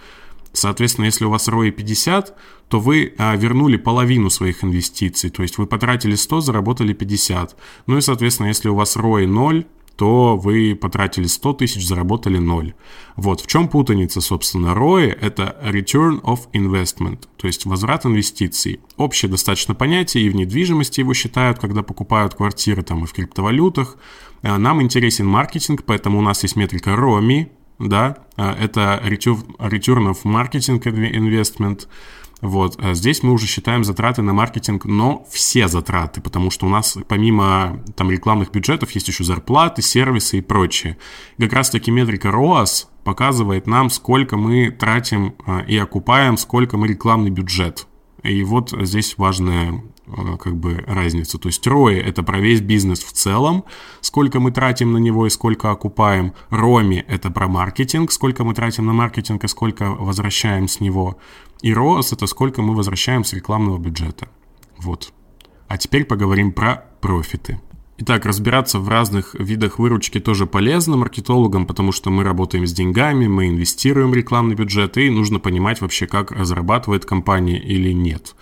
Соответственно, 0.52 1.06
если 1.06 1.24
у 1.24 1.30
вас 1.30 1.48
ROI 1.48 1.70
50, 1.70 2.36
то 2.68 2.80
вы 2.80 3.14
а, 3.18 3.36
вернули 3.36 3.76
половину 3.76 4.28
своих 4.28 4.64
инвестиций. 4.64 5.30
То 5.30 5.42
есть 5.42 5.58
вы 5.58 5.66
потратили 5.66 6.14
100, 6.14 6.40
заработали 6.40 6.92
50. 6.92 7.56
Ну 7.86 7.96
и, 7.96 8.00
соответственно, 8.00 8.48
если 8.48 8.68
у 8.68 8.74
вас 8.74 8.96
ROI 8.96 9.26
0, 9.26 9.66
то 9.96 10.36
вы 10.36 10.74
потратили 10.74 11.26
100 11.26 11.52
тысяч, 11.54 11.86
заработали 11.86 12.38
0. 12.38 12.74
Вот 13.16 13.40
в 13.40 13.46
чем 13.46 13.68
путаница, 13.68 14.20
собственно. 14.20 14.68
ROI– 14.68 15.16
это 15.20 15.56
Return 15.64 16.20
of 16.22 16.50
Investment, 16.52 17.26
то 17.36 17.46
есть 17.46 17.66
возврат 17.66 18.06
инвестиций. 18.06 18.80
Общее 18.96 19.30
достаточно 19.30 19.74
понятие, 19.74 20.24
и 20.24 20.28
в 20.28 20.34
недвижимости 20.34 21.00
его 21.00 21.14
считают, 21.14 21.58
когда 21.58 21.82
покупают 21.82 22.34
квартиры 22.34 22.82
там 22.82 23.04
и 23.04 23.06
в 23.06 23.12
криптовалютах. 23.12 23.96
Э, 24.42 24.56
нам 24.56 24.82
интересен 24.82 25.26
маркетинг, 25.26 25.84
поэтому 25.84 26.18
у 26.18 26.22
нас 26.22 26.42
есть 26.42 26.56
метрика 26.56 26.90
ROMI, 26.90 27.48
да, 27.78 28.18
э, 28.36 28.50
это 28.60 29.02
Return 29.04 30.12
of 30.12 30.18
Marketing 30.24 30.82
Investment– 30.82 31.86
вот. 32.42 32.76
А 32.82 32.92
здесь 32.92 33.22
мы 33.22 33.32
уже 33.32 33.46
считаем 33.46 33.84
затраты 33.84 34.20
на 34.20 34.32
маркетинг, 34.32 34.84
но 34.84 35.24
все 35.30 35.68
затраты, 35.68 36.20
потому 36.20 36.50
что 36.50 36.66
у 36.66 36.68
нас 36.68 36.98
помимо 37.06 37.80
там 37.96 38.10
рекламных 38.10 38.50
бюджетов 38.50 38.90
есть 38.90 39.06
еще 39.06 39.22
зарплаты, 39.22 39.80
сервисы 39.80 40.38
и 40.38 40.42
прочее. 40.42 40.98
Как 41.38 41.52
раз 41.52 41.70
таки 41.70 41.92
метрика 41.92 42.28
ROAS 42.28 42.86
показывает 43.04 43.68
нам, 43.68 43.90
сколько 43.90 44.36
мы 44.36 44.70
тратим 44.72 45.36
а, 45.46 45.60
и 45.60 45.76
окупаем, 45.76 46.36
сколько 46.36 46.76
мы 46.76 46.88
рекламный 46.88 47.30
бюджет 47.30 47.86
И 48.22 48.44
вот 48.44 48.72
здесь 48.82 49.18
важная 49.18 49.82
э, 50.06 50.36
как 50.38 50.56
бы 50.56 50.84
разница. 50.86 51.38
То 51.38 51.48
есть 51.48 51.66
ROI– 51.66 52.00
это 52.04 52.22
про 52.22 52.38
весь 52.38 52.60
бизнес 52.60 53.02
в 53.02 53.12
целом, 53.12 53.64
сколько 54.00 54.38
мы 54.38 54.52
тратим 54.52 54.92
на 54.92 54.98
него 54.98 55.26
и 55.26 55.30
сколько 55.30 55.70
окупаем. 55.70 56.32
ROMI– 56.50 57.04
это 57.08 57.30
про 57.30 57.48
маркетинг, 57.48 58.12
сколько 58.12 58.44
мы 58.44 58.54
тратим 58.54 58.86
на 58.86 58.92
маркетинг 58.92 59.42
и 59.44 59.48
сколько 59.48 59.90
возвращаем 59.90 60.68
с 60.68 60.80
него. 60.80 61.18
И 61.62 61.72
ROAS– 61.72 62.08
это 62.12 62.26
сколько 62.26 62.62
мы 62.62 62.74
возвращаем 62.74 63.24
с 63.24 63.32
рекламного 63.32 63.78
бюджета. 63.78 64.28
Вот. 64.78 65.12
А 65.68 65.78
теперь 65.78 66.04
поговорим 66.04 66.52
про 66.52 66.84
профиты. 67.00 67.60
Итак, 68.04 68.26
разбираться 68.26 68.80
в 68.80 68.88
разных 68.88 69.36
видах 69.38 69.78
выручки 69.78 70.18
тоже 70.18 70.44
полезно 70.44 70.96
маркетологам, 70.96 71.66
потому 71.66 71.92
что 71.92 72.10
мы 72.10 72.24
работаем 72.24 72.66
с 72.66 72.72
деньгами, 72.72 73.28
мы 73.28 73.48
инвестируем 73.48 74.12
рекламный 74.12 74.56
бюджет, 74.56 74.96
и 74.96 75.08
нужно 75.08 75.38
понимать 75.38 75.80
вообще, 75.80 76.08
как 76.08 76.34
зарабатывает 76.44 77.04
компания 77.04 77.60
или 77.60 77.92
нет. 77.92 78.34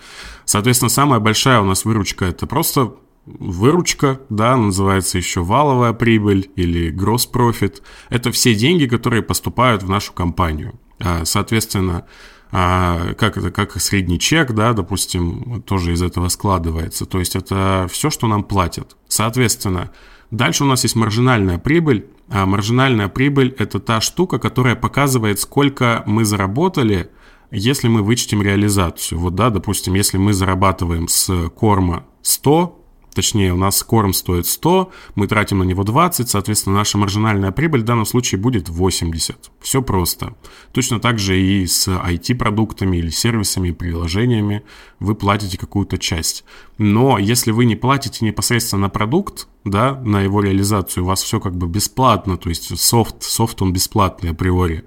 Соответственно, 0.45 0.89
самая 0.89 1.19
большая 1.19 1.61
у 1.61 1.65
нас 1.65 1.85
выручка– 1.85 2.25
это 2.27 2.47
просто 2.47 2.95
выручка, 3.27 4.19
да, 4.29 4.57
называется 4.57 5.19
еще 5.19 5.43
валовая 5.43 5.93
прибыль 5.93 6.49
или 6.55 6.91
gross 6.91 7.29
profit. 7.31 7.83
Это 8.09 8.31
все 8.31 8.55
деньги, 8.55 8.87
которые 8.87 9.21
поступают 9.21 9.83
в 9.83 9.89
нашу 9.89 10.11
компанию. 10.13 10.73
А, 10.99 11.23
соответственно, 11.23 12.07
а, 12.51 13.13
как 13.13 13.37
это, 13.37 13.49
как 13.49 13.79
средний 13.79 14.19
чек, 14.19 14.51
да, 14.51 14.73
допустим, 14.73 15.61
тоже 15.65 15.93
из 15.93 16.01
этого 16.01 16.27
складывается. 16.27 17.05
То 17.05 17.19
есть 17.19 17.35
это 17.35 17.87
все, 17.89 18.09
что 18.09 18.27
нам 18.27 18.43
платят. 18.43 18.97
Соответственно, 19.07 19.91
дальше 20.31 20.63
у 20.63 20.67
нас 20.67 20.83
есть 20.83 20.95
маржинальная 20.95 21.59
прибыль. 21.59 22.07
А 22.29 22.45
маржинальная 22.45 23.07
прибыль– 23.07 23.55
это 23.57 23.79
та 23.79 24.01
штука, 24.01 24.37
которая 24.37 24.75
показывает, 24.75 25.39
сколько 25.39 26.03
мы 26.05 26.25
заработали, 26.25 27.09
если 27.51 27.87
мы 27.87 28.01
вычтем 28.03 28.41
реализацию. 28.41 29.19
Вот, 29.19 29.35
да, 29.35 29.49
допустим, 29.49 29.93
если 29.93 30.17
мы 30.17 30.33
зарабатываем 30.33 31.07
с 31.07 31.49
корма 31.49 32.05
100, 32.21 32.80
Точнее, 33.13 33.53
у 33.53 33.57
нас 33.57 33.83
корм 33.83 34.13
стоит 34.13 34.47
100, 34.47 34.91
мы 35.15 35.27
тратим 35.27 35.59
на 35.59 35.63
него 35.63 35.83
20, 35.83 36.29
соответственно, 36.29 36.77
наша 36.77 36.97
маржинальная 36.97 37.51
прибыль 37.51 37.81
в 37.81 37.85
данном 37.85 38.05
случае 38.05 38.39
будет 38.39 38.69
80. 38.69 39.51
Все 39.59 39.81
просто. 39.81 40.35
Точно 40.71 40.99
так 40.99 41.19
же 41.19 41.39
и 41.39 41.65
с 41.65 41.87
IT-продуктами 41.87 42.97
или 42.97 43.09
сервисами, 43.09 43.71
приложениями 43.71 44.63
вы 44.99 45.15
платите 45.15 45.57
какую-то 45.57 45.97
часть. 45.97 46.45
Но 46.77 47.17
если 47.17 47.51
вы 47.51 47.65
не 47.65 47.75
платите 47.75 48.23
непосредственно 48.23 48.83
на 48.83 48.89
продукт, 48.89 49.47
да, 49.65 49.95
на 49.95 50.21
его 50.21 50.41
реализацию, 50.41 51.03
у 51.03 51.07
вас 51.07 51.21
все 51.21 51.39
как 51.39 51.55
бы 51.55 51.67
бесплатно, 51.67 52.37
то 52.37 52.49
есть 52.49 52.79
софт, 52.79 53.23
софт 53.23 53.61
он 53.61 53.73
бесплатный 53.73 54.31
априори, 54.31 54.85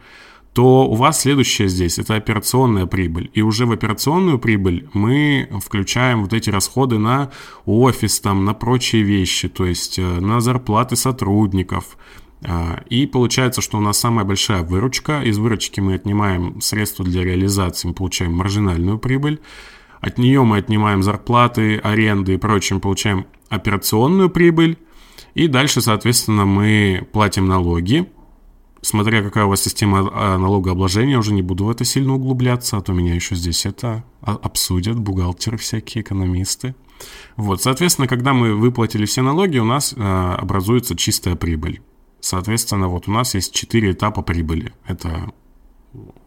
то 0.54 0.86
у 0.86 0.94
вас 0.94 1.22
следующее 1.22 1.68
здесь– 1.68 1.98
это 1.98 2.14
операционная 2.14 2.86
прибыль. 2.86 3.28
И 3.34 3.42
уже 3.42 3.66
в 3.66 3.72
операционную 3.72 4.38
прибыль 4.38 4.88
мы 4.92 5.48
включаем 5.60 6.22
вот 6.22 6.32
эти 6.32 6.48
расходы 6.48 6.96
на 6.96 7.32
офис, 7.66 8.20
там, 8.20 8.44
на 8.44 8.54
прочие 8.54 9.02
вещи, 9.02 9.48
то 9.48 9.66
есть 9.66 9.98
э, 9.98 10.02
на 10.02 10.40
зарплаты 10.40 10.94
сотрудников. 10.94 11.98
А, 12.46 12.84
и 12.88 13.06
получается, 13.06 13.62
что 13.62 13.78
у 13.78 13.80
нас 13.80 13.98
самая 13.98 14.24
большая 14.24 14.62
выручка. 14.62 15.22
Из 15.22 15.38
выручки 15.38 15.80
мы 15.80 15.94
отнимаем 15.94 16.60
средства 16.60 17.04
для 17.04 17.24
реализации, 17.24 17.88
мы 17.88 17.94
получаем 17.94 18.32
маржинальную 18.34 18.98
прибыль. 18.98 19.40
От 20.00 20.18
нее 20.18 20.44
мы 20.44 20.58
отнимаем 20.58 21.02
зарплаты, 21.02 21.78
аренды 21.78 22.34
и 22.34 22.36
прочим, 22.36 22.80
получаем 22.80 23.26
операционную 23.48 24.30
прибыль. 24.30 24.78
И 25.34 25.48
дальше, 25.48 25.80
соответственно, 25.80 26.44
мы 26.44 27.08
платим 27.12 27.46
налоги, 27.48 28.06
смотря 28.84 29.22
какая 29.22 29.46
у 29.46 29.48
вас 29.48 29.62
система 29.62 30.10
а, 30.12 30.38
налогообложения, 30.38 31.18
уже 31.18 31.32
не 31.32 31.42
буду 31.42 31.64
в 31.64 31.70
это 31.70 31.84
сильно 31.84 32.14
углубляться, 32.14 32.76
а 32.76 32.82
то 32.82 32.92
меня 32.92 33.14
еще 33.14 33.34
здесь 33.34 33.66
это 33.66 34.04
обсудят 34.20 34.98
бухгалтеры 34.98 35.56
всякие, 35.56 36.02
экономисты. 36.02 36.74
Вот, 37.36 37.62
соответственно, 37.62 38.06
когда 38.06 38.32
мы 38.32 38.54
выплатили 38.54 39.06
все 39.06 39.22
налоги, 39.22 39.58
у 39.58 39.64
нас 39.64 39.94
э, 39.96 40.00
образуется 40.00 40.96
чистая 40.96 41.34
прибыль. 41.34 41.80
Соответственно, 42.20 42.88
вот 42.88 43.08
у 43.08 43.10
нас 43.10 43.34
есть 43.34 43.52
четыре 43.52 43.92
этапа 43.92 44.22
прибыли. 44.22 44.72
Это 44.86 45.32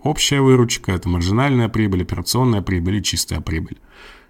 общая 0.04 0.42
выручка, 0.42 0.92
это 0.92 1.10
маржинальная 1.10 1.70
прибыль, 1.70 2.04
операционная 2.04 2.62
прибыль 2.62 2.98
и 2.98 3.04
чистая 3.04 3.42
прибыль. 3.42 3.78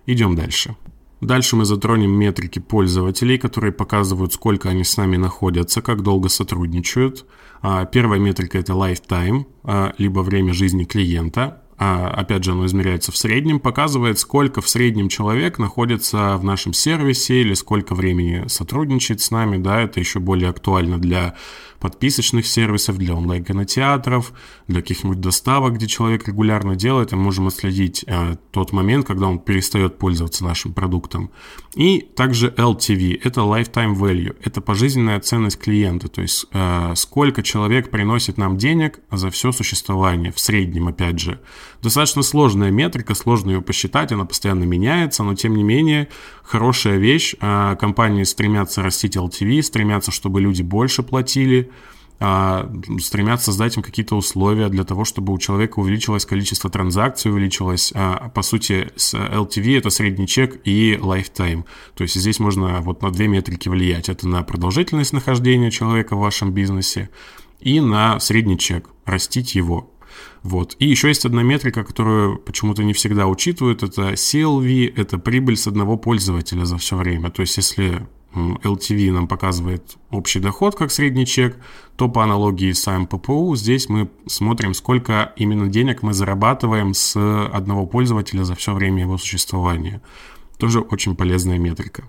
Идем 0.06 0.36
дальше. 0.36 0.76
Дальше 1.22 1.56
мы 1.56 1.66
затронем 1.66 2.12
метрики 2.12 2.60
пользователей, 2.60 3.40
которые 3.40 3.72
показывают, 3.74 4.34
сколько 4.34 4.70
они 4.70 4.84
с 4.84 4.98
нами 4.98 5.18
находятся, 5.18 5.82
как 5.82 6.04
долго 6.04 6.30
сотрудничают. 6.30 7.26
А, 7.62 7.86
первая 7.86 8.20
метрика– 8.20 8.58
это 8.60 8.74
lifetime, 8.74 9.46
а, 9.64 9.94
либо 9.98 10.20
время 10.20 10.54
жизни 10.54 10.84
клиента. 10.84 11.62
А, 11.80 12.08
опять 12.08 12.44
же, 12.44 12.54
оно 12.54 12.66
измеряется 12.66 13.12
в 13.12 13.18
среднем, 13.18 13.60
показывает, 13.60 14.18
сколько 14.18 14.62
в 14.62 14.70
среднем 14.70 15.10
человек 15.10 15.60
находится 15.60 16.36
в 16.38 16.44
нашем 16.44 16.74
сервисе 16.74 17.42
или 17.42 17.54
сколько 17.54 17.94
времени 17.94 18.48
сотрудничает 18.48 19.22
с 19.22 19.30
нами. 19.30 19.58
Да, 19.58 19.82
это 19.82 20.00
еще 20.00 20.20
более 20.20 20.50
актуально 20.50 20.98
для 20.98 21.36
подписочных 21.80 22.48
сервисов, 22.48 22.98
для 22.98 23.16
онлайн-кинотеатров, 23.16 24.34
для 24.68 24.82
каких-нибудь 24.82 25.22
доставок, 25.22 25.74
где 25.74 25.88
человек 25.88 26.28
регулярно 26.28 26.76
делает, 26.76 27.14
и 27.14 27.16
можем 27.16 27.48
отследить 27.48 28.04
э, 28.08 28.36
тот 28.52 28.72
момент, 28.72 29.06
когда 29.06 29.28
он 29.28 29.40
перестает 29.40 29.98
пользоваться 29.98 30.44
нашим 30.44 30.74
продуктом. 30.74 31.32
И 31.76 32.00
также 32.00 32.50
LTV– 32.50 33.20
это 33.24 33.42
lifetime 33.42 33.96
value, 33.96 34.36
это 34.44 34.62
пожизненная 34.62 35.20
ценность 35.20 35.60
клиента, 35.60 36.08
то 36.08 36.22
есть 36.22 36.48
э, 36.52 36.94
сколько 36.96 37.44
человек 37.44 37.92
приносит 37.92 38.38
нам 38.38 38.58
денег 38.58 39.00
за 39.12 39.30
все 39.30 39.52
существование, 39.52 40.32
в 40.32 40.40
среднем, 40.40 40.88
опять 40.88 41.20
же. 41.20 41.40
Достаточно 41.84 42.24
сложная 42.24 42.72
метрика, 42.72 43.14
сложно 43.14 43.52
ее 43.52 43.62
посчитать, 43.62 44.12
она 44.12 44.26
постоянно 44.26 44.64
меняется, 44.64 45.24
но 45.24 45.36
тем 45.36 45.56
не 45.56 45.64
менее 45.64 46.08
хорошая 46.44 46.98
вещь. 46.98 47.36
Э, 47.40 47.76
компании 47.80 48.24
стремятся 48.24 48.82
растить 48.82 49.16
LTV, 49.16 49.62
стремятся, 49.62 50.12
чтобы 50.12 50.42
люди 50.42 50.64
больше 50.64 51.04
платили, 51.04 51.67
а, 52.20 52.72
стремятся 53.00 53.48
создать 53.48 53.78
им 53.78 53.84
какие-то 53.84 54.16
условия 54.16 54.70
для 54.70 54.84
того, 54.84 55.06
чтобы 55.06 55.34
у 55.34 55.38
человека 55.38 55.80
увеличилось 55.80 56.26
количество 56.26 56.70
транзакций, 56.70 57.32
увеличилось, 57.32 57.92
а, 57.94 58.30
по 58.30 58.42
сути, 58.42 58.90
с 58.96 59.14
LTV 59.14 59.78
это 59.78 59.92
средний 59.92 60.28
чек 60.28 60.60
и 60.66 60.94
lifetime. 60.94 61.66
То 61.96 62.02
есть 62.04 62.16
здесь 62.16 62.40
можно 62.40 62.82
вот 62.82 63.04
на 63.04 63.12
две 63.12 63.28
метрики 63.28 63.70
влиять. 63.70 64.10
Это 64.10 64.28
на 64.28 64.42
продолжительность 64.42 65.14
нахождения 65.14 65.70
человека 65.70 66.16
в 66.16 66.20
вашем 66.20 66.54
бизнесе 66.54 67.10
и 67.60 67.80
на 67.80 68.20
средний 68.20 68.58
чек, 68.58 68.90
растить 69.06 69.54
его. 69.54 69.92
Вот. 70.42 70.76
И 70.80 70.88
еще 70.88 71.10
есть 71.10 71.26
одна 71.26 71.44
метрика, 71.44 71.84
которую 71.84 72.38
почему-то 72.38 72.84
не 72.84 72.94
всегда 72.94 73.28
учитывают, 73.28 73.84
это 73.84 74.14
CLV, 74.14 74.94
это 74.96 75.20
прибыль 75.20 75.58
с 75.58 75.68
одного 75.68 75.98
пользователя 75.98 76.66
за 76.66 76.78
все 76.78 76.96
время. 76.96 77.30
То 77.30 77.42
есть 77.42 77.58
если 77.58 78.08
LTV 78.64 79.12
нам 79.12 79.28
показывает 79.28 79.98
общий 80.12 80.40
доход 80.40 80.76
как 80.76 80.92
средний 80.92 81.26
чек, 81.26 81.58
то 81.96 82.10
по 82.10 82.24
аналогии 82.24 82.72
с 82.72 82.88
АМППУ 82.88 83.56
здесь 83.56 83.90
мы 83.90 84.10
смотрим, 84.28 84.74
сколько 84.74 85.34
именно 85.36 85.68
денег 85.68 86.04
мы 86.04 86.14
зарабатываем 86.14 86.94
с 86.94 87.16
одного 87.52 87.86
пользователя 87.86 88.44
за 88.44 88.56
все 88.56 88.74
время 88.74 89.02
его 89.02 89.18
существования. 89.18 90.02
Тоже 90.58 90.80
очень 90.80 91.16
полезная 91.16 91.58
метрика. 91.58 92.04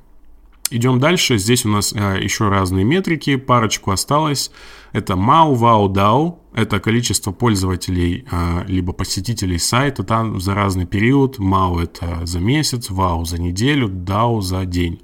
Идем 0.71 1.01
дальше. 1.01 1.39
Здесь 1.39 1.65
у 1.65 1.71
нас 1.71 1.95
э, 1.95 2.19
еще 2.23 2.49
разные 2.49 2.85
метрики. 2.85 3.37
Парочку 3.37 3.91
осталось. 3.91 4.51
Это 4.93 5.15
MAU, 5.15 5.55
WOW, 5.55 5.89
DAO. 5.89 6.39
Это 6.53 6.79
количество 6.79 7.33
пользователей 7.33 8.27
э, 8.31 8.65
либо 8.67 8.93
посетителей 8.93 9.59
сайта 9.59 10.03
там 10.03 10.41
за 10.41 10.55
разный 10.55 10.87
период. 10.87 11.39
MAU 11.39 11.83
это 11.83 12.27
за 12.27 12.41
месяц, 12.41 12.91
WOW 12.91 13.25
за 13.25 13.41
неделю, 13.41 13.89
DAO 13.89 14.43
за 14.43 14.67
день. 14.67 15.01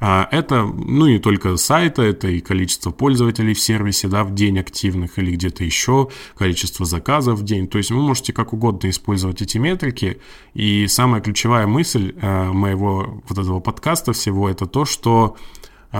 А, 0.00 0.28
это, 0.30 0.64
ну, 0.64 1.06
не 1.06 1.18
только 1.18 1.56
сайта, 1.58 2.02
это 2.02 2.28
и 2.28 2.40
количество 2.40 2.90
пользователей 2.90 3.52
в 3.52 3.60
сервисе, 3.60 4.08
да, 4.08 4.24
в 4.24 4.34
день 4.34 4.58
активных 4.58 5.18
или 5.18 5.32
где-то 5.32 5.62
еще, 5.62 6.08
количество 6.36 6.86
заказов 6.86 7.38
в 7.38 7.44
день. 7.44 7.68
То 7.68 7.78
есть 7.78 7.90
вы 7.90 8.00
можете 8.00 8.32
как 8.32 8.54
угодно 8.54 8.88
использовать 8.88 9.42
эти 9.42 9.58
метрики. 9.58 10.20
И 10.54 10.86
самая 10.88 11.20
ключевая 11.20 11.66
мысль 11.66 12.14
э, 12.20 12.52
моего 12.52 13.22
вот 13.28 13.38
этого 13.38 13.60
подкаста 13.60 14.12
всего, 14.14 14.48
это 14.48 14.66
то, 14.66 14.86
что 14.86 15.36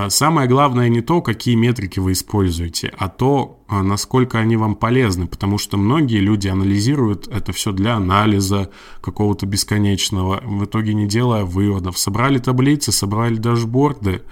самое 0.09 0.48
главное 0.48 0.88
не 0.88 1.00
то, 1.00 1.20
какие 1.20 1.57
метрики 1.57 1.98
вы 1.98 2.12
используете, 2.12 2.92
а 2.96 3.09
то, 3.09 3.61
а, 3.66 3.83
насколько 3.83 4.38
они 4.38 4.57
вам 4.57 4.76
полезны, 4.76 5.26
потому 5.26 5.59
что 5.59 5.76
многие 5.76 6.18
люди 6.18 6.46
анализируют 6.46 7.26
это 7.26 7.53
все 7.53 7.72
для 7.72 7.96
анализа 7.96 8.70
какого-то 9.00 9.46
бесконечного, 9.46 10.42
в 10.44 10.64
итоге 10.64 10.94
не 10.94 11.09
делая 11.09 11.44
выводов. 11.44 11.98
Собрали 11.98 12.38
таблицы, 12.38 12.92
собрали 12.92 13.35
дашборды, 13.35 14.22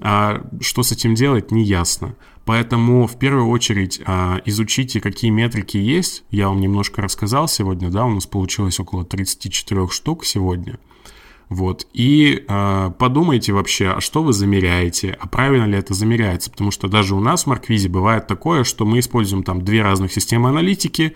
а 0.00 0.46
что 0.60 0.82
с 0.82 0.92
этим 0.92 1.14
делать, 1.14 1.50
не 1.50 1.62
ясно. 1.62 2.16
Поэтому 2.44 3.06
в 3.06 3.16
первую 3.18 3.48
очередь 3.48 4.00
изучите, 4.46 5.00
какие 5.00 5.30
метрики 5.30 5.76
есть. 5.76 6.24
Я 6.30 6.48
вам 6.48 6.60
немножко 6.60 7.00
рассказал 7.02 7.46
сегодня, 7.46 7.88
да, 7.88 8.04
у 8.04 8.10
нас 8.10 8.26
получилось 8.26 8.80
около 8.80 9.04
34 9.04 9.88
штук 9.88 10.24
сегодня– 10.24 10.78
вот. 11.52 11.86
И 11.92 12.44
э, 12.48 12.90
подумайте 12.98 13.52
вообще, 13.52 13.88
а 13.88 14.00
что 14.00 14.22
вы 14.22 14.32
замеряете, 14.32 15.16
а 15.20 15.28
правильно 15.28 15.66
ли 15.66 15.76
это 15.76 15.92
замеряется, 15.92 16.50
потому 16.50 16.70
что 16.70 16.88
даже 16.88 17.14
у 17.14 17.20
нас 17.20 17.44
в 17.44 17.46
Марквизе 17.48 17.88
бывает 17.88 18.26
такое, 18.26 18.64
что 18.64 18.86
мы 18.86 19.00
используем 19.00 19.42
там 19.42 19.62
две 19.62 19.82
разных 19.82 20.12
системы 20.12 20.48
аналитики, 20.48 21.14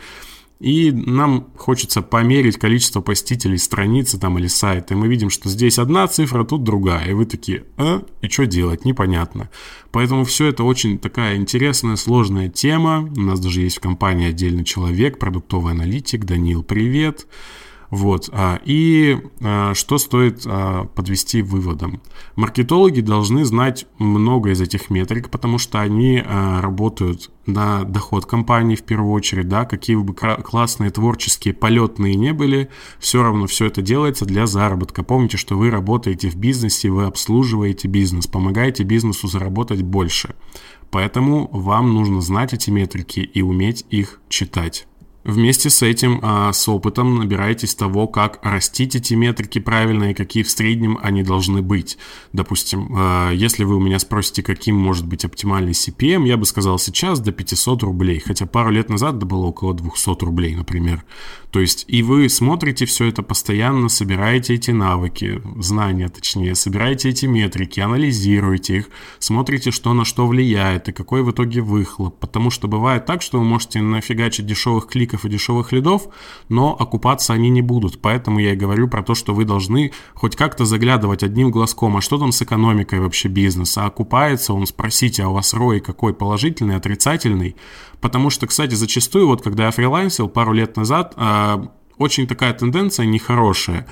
и 0.58 0.90
нам 0.90 1.48
хочется 1.56 2.00
померить 2.00 2.58
количество 2.58 3.00
посетителей 3.00 3.58
страницы 3.58 4.18
там 4.18 4.38
или 4.38 4.46
сайта, 4.46 4.94
и 4.94 4.96
мы 4.96 5.06
видим, 5.06 5.30
что 5.30 5.48
здесь 5.48 5.78
одна 5.78 6.06
цифра, 6.06 6.44
тут 6.44 6.64
другая, 6.64 7.08
и 7.08 7.12
вы 7.12 7.26
такие, 7.26 7.64
а, 7.76 8.02
и 8.22 8.28
что 8.28 8.46
делать, 8.46 8.84
непонятно. 8.84 9.50
Поэтому 9.90 10.24
все 10.24 10.46
это 10.46 10.64
очень 10.64 10.98
такая 10.98 11.36
интересная, 11.36 11.96
сложная 11.96 12.48
тема. 12.48 13.10
У 13.16 13.20
нас 13.20 13.40
даже 13.40 13.62
есть 13.62 13.78
в 13.78 13.80
компании 13.80 14.28
отдельный 14.28 14.64
человек, 14.64 15.18
продуктовый 15.18 15.72
аналитик, 15.72 16.24
Данил, 16.24 16.62
привет. 16.62 17.26
Вот. 17.90 18.28
А, 18.32 18.60
и 18.64 19.18
а, 19.40 19.74
что 19.74 19.98
стоит 19.98 20.42
а, 20.46 20.84
подвести 20.86 21.42
выводом? 21.42 22.00
Маркетологи 22.34 23.00
должны 23.00 23.44
знать 23.44 23.86
много 23.98 24.50
из 24.50 24.60
этих 24.60 24.90
метрик, 24.90 25.30
потому 25.30 25.58
что 25.58 25.80
они 25.80 26.22
работают 26.26 27.30
на 27.46 27.84
доход 27.84 28.26
компании 28.26 28.74
в 28.74 28.82
первую 28.82 29.12
очередь, 29.12 29.48
да, 29.48 29.64
какие 29.64 29.96
бы 29.96 30.14
классные, 30.14 30.90
творческие, 30.90 31.54
полетные 31.54 32.14
не 32.14 32.32
были, 32.32 32.68
все 32.98 33.22
равно 33.22 33.46
все 33.46 33.66
это 33.66 33.82
делается 33.82 34.24
для 34.24 34.46
заработка. 34.46 35.02
Помните, 35.02 35.36
что 35.36 35.56
вы 35.56 35.70
работаете 35.70 36.28
в 36.28 36.36
бизнесе, 36.36 36.90
вы 36.90 37.04
обслуживаете 37.04 37.88
бизнес, 37.88 38.26
помогаете 38.26 38.82
бизнесу 38.82 39.28
заработать 39.28 39.82
больше. 39.82 40.34
Поэтому 40.90 41.48
вам 41.52 41.94
нужно 41.94 42.20
знать 42.20 42.52
эти 42.52 42.70
метрики 42.70 43.20
и 43.20 43.42
уметь 43.42 43.86
их 43.90 44.20
читать. 44.28 44.86
Вместе 45.26 45.70
с 45.70 45.82
этим, 45.82 46.20
а, 46.22 46.52
с 46.52 46.68
опытом 46.68 47.16
набираетесь 47.16 47.74
того, 47.74 48.06
как 48.06 48.38
растить 48.44 48.94
эти 48.94 49.14
метрики 49.14 49.58
правильно 49.58 50.12
и 50.12 50.14
какие 50.14 50.44
в 50.44 50.50
среднем 50.50 51.00
они 51.02 51.24
должны 51.24 51.62
быть. 51.62 51.98
Допустим, 52.32 52.92
а, 52.96 53.32
если 53.32 53.64
вы 53.64 53.74
у 53.74 53.80
меня 53.80 53.98
спросите, 53.98 54.44
каким 54.44 54.76
может 54.76 55.04
быть 55.04 55.24
оптимальный 55.24 55.72
CPM, 55.72 56.28
я 56.28 56.36
бы 56.36 56.46
сказал 56.46 56.78
сейчас 56.78 57.18
до 57.18 57.32
500 57.32 57.82
рублей, 57.82 58.20
хотя 58.24 58.46
пару 58.46 58.70
лет 58.70 58.88
назад 58.88 59.16
это 59.16 59.26
было 59.26 59.46
около 59.46 59.74
200 59.74 60.22
рублей, 60.22 60.54
например. 60.54 61.04
То 61.50 61.60
есть 61.60 61.86
и 61.88 62.04
вы 62.04 62.28
смотрите 62.28 62.84
все 62.84 63.06
это 63.06 63.22
постоянно, 63.22 63.88
собираете 63.88 64.54
эти 64.54 64.70
навыки, 64.70 65.42
знания 65.58 66.08
точнее, 66.08 66.54
собираете 66.54 67.08
эти 67.08 67.26
метрики, 67.26 67.80
анализируете 67.80 68.76
их, 68.76 68.90
смотрите, 69.18 69.70
что 69.70 69.92
на 69.92 70.04
что 70.04 70.26
влияет 70.26 70.88
и 70.88 70.92
какой 70.92 71.22
в 71.22 71.30
итоге 71.30 71.62
выхлоп. 71.62 72.18
Потому 72.20 72.50
что 72.50 72.68
бывает 72.68 73.06
так, 73.06 73.22
что 73.22 73.38
вы 73.38 73.44
можете 73.44 73.80
нафигачить 73.80 74.46
дешевых 74.46 74.86
кликов 74.86 75.15
и 75.24 75.28
дешевых 75.28 75.72
лидов, 75.72 76.08
но 76.48 76.76
окупаться 76.78 77.32
они 77.32 77.48
не 77.48 77.62
будут. 77.62 78.00
Поэтому 78.00 78.38
я 78.38 78.52
и 78.52 78.56
говорю 78.56 78.88
про 78.88 79.02
то, 79.02 79.14
что 79.14 79.34
вы 79.34 79.44
должны 79.44 79.92
хоть 80.14 80.36
как-то 80.36 80.64
заглядывать 80.64 81.22
одним 81.22 81.50
глазком, 81.50 81.96
а 81.96 82.00
что 82.00 82.18
там 82.18 82.32
с 82.32 82.42
экономикой 82.42 83.00
вообще 83.00 83.28
бизнеса, 83.28 83.86
окупается 83.86 84.52
он, 84.52 84.66
спросите, 84.66 85.22
а 85.22 85.28
у 85.28 85.34
вас 85.34 85.54
рой 85.54 85.80
какой 85.80 86.14
положительный, 86.14 86.76
отрицательный, 86.76 87.56
Потому 88.00 88.30
что, 88.30 88.46
кстати, 88.46 88.74
зачастую, 88.74 89.26
вот 89.26 89.42
когда 89.42 89.66
я 89.66 89.70
фрилансил 89.70 90.28
пару 90.28 90.52
лет 90.52 90.76
назад, 90.76 91.14
а, 91.16 91.70
очень 91.98 92.26
такая 92.26 92.52
тенденция 92.52 93.06
нехорошая. 93.06 93.86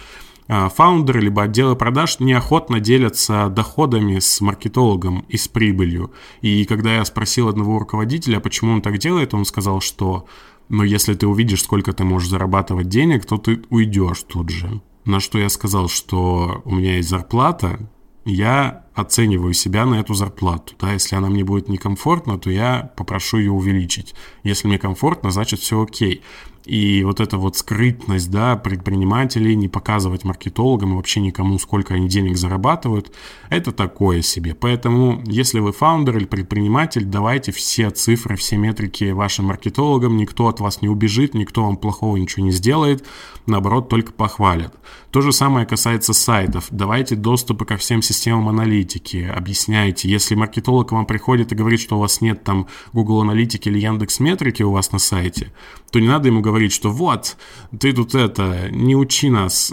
А, 0.46 0.68
фаундеры 0.68 1.20
либо 1.20 1.42
отделы 1.42 1.74
продаж 1.74 2.20
неохотно 2.20 2.80
делятся 2.80 3.48
доходами 3.48 4.18
с 4.18 4.40
маркетологом 4.40 5.24
и 5.28 5.38
с 5.38 5.48
прибылью. 5.48 6.12
И 6.42 6.64
когда 6.66 6.96
я 6.96 7.04
спросил 7.04 7.48
одного 7.48 7.78
руководителя, 7.78 8.40
почему 8.40 8.72
он 8.72 8.82
так 8.82 8.98
делает, 8.98 9.32
он 9.32 9.46
сказал, 9.46 9.80
что 9.80 10.26
ну, 10.68 10.82
если 10.82 11.14
ты 11.14 11.26
увидишь, 11.26 11.62
сколько 11.62 11.92
ты 11.92 12.04
можешь 12.04 12.28
зарабатывать 12.28 12.88
денег, 12.88 13.26
то 13.26 13.36
ты 13.36 13.62
уйдешь 13.70 14.22
тут 14.22 14.50
же. 14.50 14.80
На 15.04 15.20
что 15.20 15.38
я 15.38 15.48
сказал, 15.48 15.88
что 15.88 16.62
у 16.64 16.74
меня 16.74 16.96
есть 16.96 17.08
зарплата, 17.08 17.78
я 18.24 18.86
оцениваю 18.94 19.52
себя 19.52 19.84
на 19.84 19.96
эту 19.96 20.14
зарплату. 20.14 20.74
Да? 20.80 20.92
Если 20.92 21.16
она 21.16 21.28
мне 21.28 21.44
будет 21.44 21.68
некомфортна, 21.68 22.38
то 22.38 22.50
я 22.50 22.92
попрошу 22.96 23.38
ее 23.38 23.50
увеличить. 23.50 24.14
Если 24.42 24.66
мне 24.66 24.78
комфортно, 24.78 25.30
значит 25.30 25.60
все 25.60 25.82
окей. 25.82 26.22
И 26.64 27.04
вот 27.04 27.20
эта 27.20 27.36
вот 27.36 27.56
скрытность 27.56 28.30
да, 28.30 28.56
предпринимателей, 28.56 29.54
не 29.54 29.68
показывать 29.68 30.24
маркетологам 30.24 30.92
и 30.92 30.96
вообще 30.96 31.20
никому, 31.20 31.58
сколько 31.58 31.94
они 31.94 32.08
денег 32.08 32.38
зарабатывают, 32.38 33.12
это 33.50 33.70
такое 33.72 34.22
себе. 34.22 34.54
Поэтому, 34.54 35.22
если 35.26 35.60
вы 35.60 35.72
фаундер 35.72 36.16
или 36.16 36.24
предприниматель, 36.24 37.04
давайте 37.04 37.52
все 37.52 37.90
цифры, 37.90 38.36
все 38.36 38.56
метрики 38.56 39.10
вашим 39.10 39.46
маркетологам, 39.46 40.16
никто 40.16 40.48
от 40.48 40.60
вас 40.60 40.80
не 40.80 40.88
убежит, 40.88 41.34
никто 41.34 41.64
вам 41.64 41.76
плохого 41.76 42.16
ничего 42.16 42.46
не 42.46 42.52
сделает, 42.52 43.04
наоборот, 43.46 43.90
только 43.90 44.12
похвалят. 44.12 44.74
То 45.10 45.20
же 45.20 45.32
самое 45.32 45.66
касается 45.66 46.12
сайтов. 46.12 46.66
Давайте 46.70 47.14
доступы 47.14 47.64
ко 47.66 47.76
всем 47.76 48.02
системам 48.02 48.48
аналитики, 48.48 49.30
объясняйте. 49.32 50.08
Если 50.08 50.34
маркетолог 50.34 50.88
к 50.88 50.92
вам 50.92 51.06
приходит 51.06 51.52
и 51.52 51.54
говорит, 51.54 51.80
что 51.80 51.96
у 51.96 52.00
вас 52.00 52.20
нет 52.20 52.42
там 52.42 52.66
Google 52.92 53.20
аналитики 53.20 53.68
или 53.68 53.78
Яндекс 53.78 54.18
метрики 54.18 54.62
у 54.62 54.72
вас 54.72 54.92
на 54.92 54.98
сайте, 54.98 55.52
то 55.92 56.00
не 56.00 56.08
надо 56.08 56.26
ему 56.28 56.40
говорить, 56.40 56.53
что 56.72 56.90
вот, 56.90 57.36
ты 57.78 57.92
тут 57.92 58.14
это, 58.14 58.68
не 58.70 58.96
учи 58.96 59.30
нас. 59.30 59.72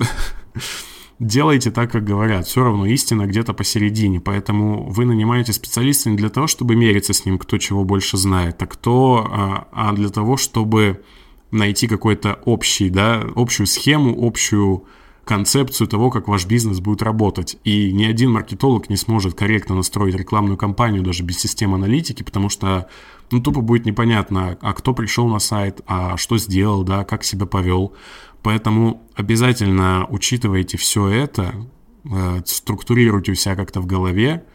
Делайте 1.20 1.70
так, 1.70 1.92
как 1.92 2.04
говорят. 2.04 2.48
Все 2.48 2.64
равно 2.64 2.88
истина 2.88 3.28
где-то 3.28 3.54
посередине. 3.54 4.20
Поэтому 4.20 4.90
вы 4.90 5.06
нанимаете 5.06 5.54
специалиста 5.54 6.10
не 6.10 6.18
для 6.18 6.30
того, 6.30 6.48
чтобы 6.48 6.76
мериться 6.76 7.14
с 7.14 7.26
ним, 7.26 7.38
кто 7.38 7.60
чего 7.60 7.84
больше 7.84 8.18
знает, 8.18 8.62
а 8.64 8.66
кто, 8.66 9.28
а, 9.30 9.68
а 9.72 9.94
для 9.94 10.10
того, 10.10 10.36
чтобы 10.36 11.04
найти 11.52 11.88
какой-то 11.88 12.40
общий, 12.46 12.90
да, 12.90 13.24
общую 13.36 13.68
схему, 13.68 14.16
общую 14.26 14.86
концепцию 15.24 15.88
того, 15.88 16.10
как 16.10 16.28
ваш 16.28 16.46
бизнес 16.48 16.80
будет 16.80 17.04
работать. 17.04 17.58
И 17.64 17.92
ни 17.92 18.06
один 18.06 18.32
маркетолог 18.32 18.90
не 18.90 18.98
сможет 18.98 19.36
корректно 19.36 19.76
настроить 19.76 20.16
рекламную 20.16 20.58
кампанию 20.58 21.04
даже 21.04 21.24
без 21.24 21.40
системы 21.40 21.76
аналитики, 21.76 22.24
потому 22.24 22.50
что 22.50 22.90
ну, 23.32 23.42
тупо 23.42 23.62
будет 23.62 23.86
непонятно, 23.86 24.58
а 24.62 24.74
кто 24.74 24.94
пришел 24.94 25.28
на 25.28 25.40
сайт, 25.40 25.82
а 25.88 26.18
что 26.18 26.38
сделал, 26.38 26.84
да, 26.84 27.04
как 27.04 27.24
себя 27.24 27.46
повел. 27.46 27.94
Поэтому 28.44 29.04
обязательно 29.16 30.06
учитывайте 30.10 30.78
все 30.78 31.08
это, 31.08 31.54
э, 32.04 32.42
структурируйте 32.46 33.32
у 33.32 33.36
себя 33.36 33.56
как-то 33.56 33.82
в 33.82 33.86
голове 33.86 34.46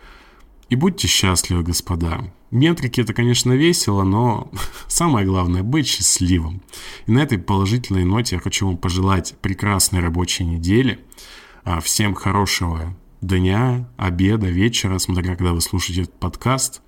и 0.69 0.77
будьте 0.77 1.09
счастливы, 1.09 1.63
господа. 1.63 2.33
Метрики 2.51 3.01
это, 3.01 3.15
конечно, 3.15 3.53
весело, 3.53 4.03
но 4.03 4.51
самое 4.89 5.27
главное 5.27 5.63
быть 5.63 5.87
счастливым. 5.87 6.63
И 7.07 7.13
на 7.13 7.21
этой 7.21 7.39
положительной 7.39 8.05
ноте 8.05 8.37
я 8.37 8.41
хочу 8.41 8.67
вам 8.67 8.77
пожелать 8.77 9.35
прекрасной 9.41 10.01
рабочей 10.01 10.45
недели, 10.45 11.01
а, 11.65 11.81
всем 11.81 12.15
хорошего 12.15 12.97
дня, 13.27 13.89
обеда, 13.97 14.47
вечера, 14.47 14.99
смотря 14.99 15.35
когда 15.35 15.53
вы 15.53 15.61
слушаете 15.61 16.03
этот 16.03 16.19
подкаст. 16.19 16.83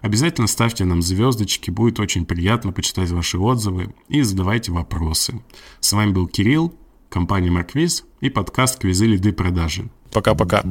Обязательно 0.00 0.46
ставьте 0.46 0.84
нам 0.84 1.02
звездочки, 1.02 1.70
будет 1.70 2.00
очень 2.00 2.26
приятно 2.26 2.72
почитать 2.72 3.10
ваши 3.10 3.38
отзывы 3.38 3.94
и 4.08 4.22
задавайте 4.22 4.72
вопросы. 4.72 5.42
С 5.80 5.92
вами 5.92 6.12
был 6.12 6.26
Кирилл, 6.26 6.74
компания 7.08 7.50
Марквиз 7.50 8.04
и 8.20 8.28
подкаст 8.30 8.78
«Квизы 8.80 9.06
лиды 9.06 9.32
продажи». 9.32 9.88
Пока-пока. 10.12 10.62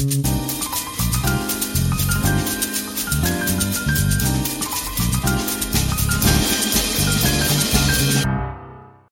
Thank 0.00 0.26
you. 0.26 0.47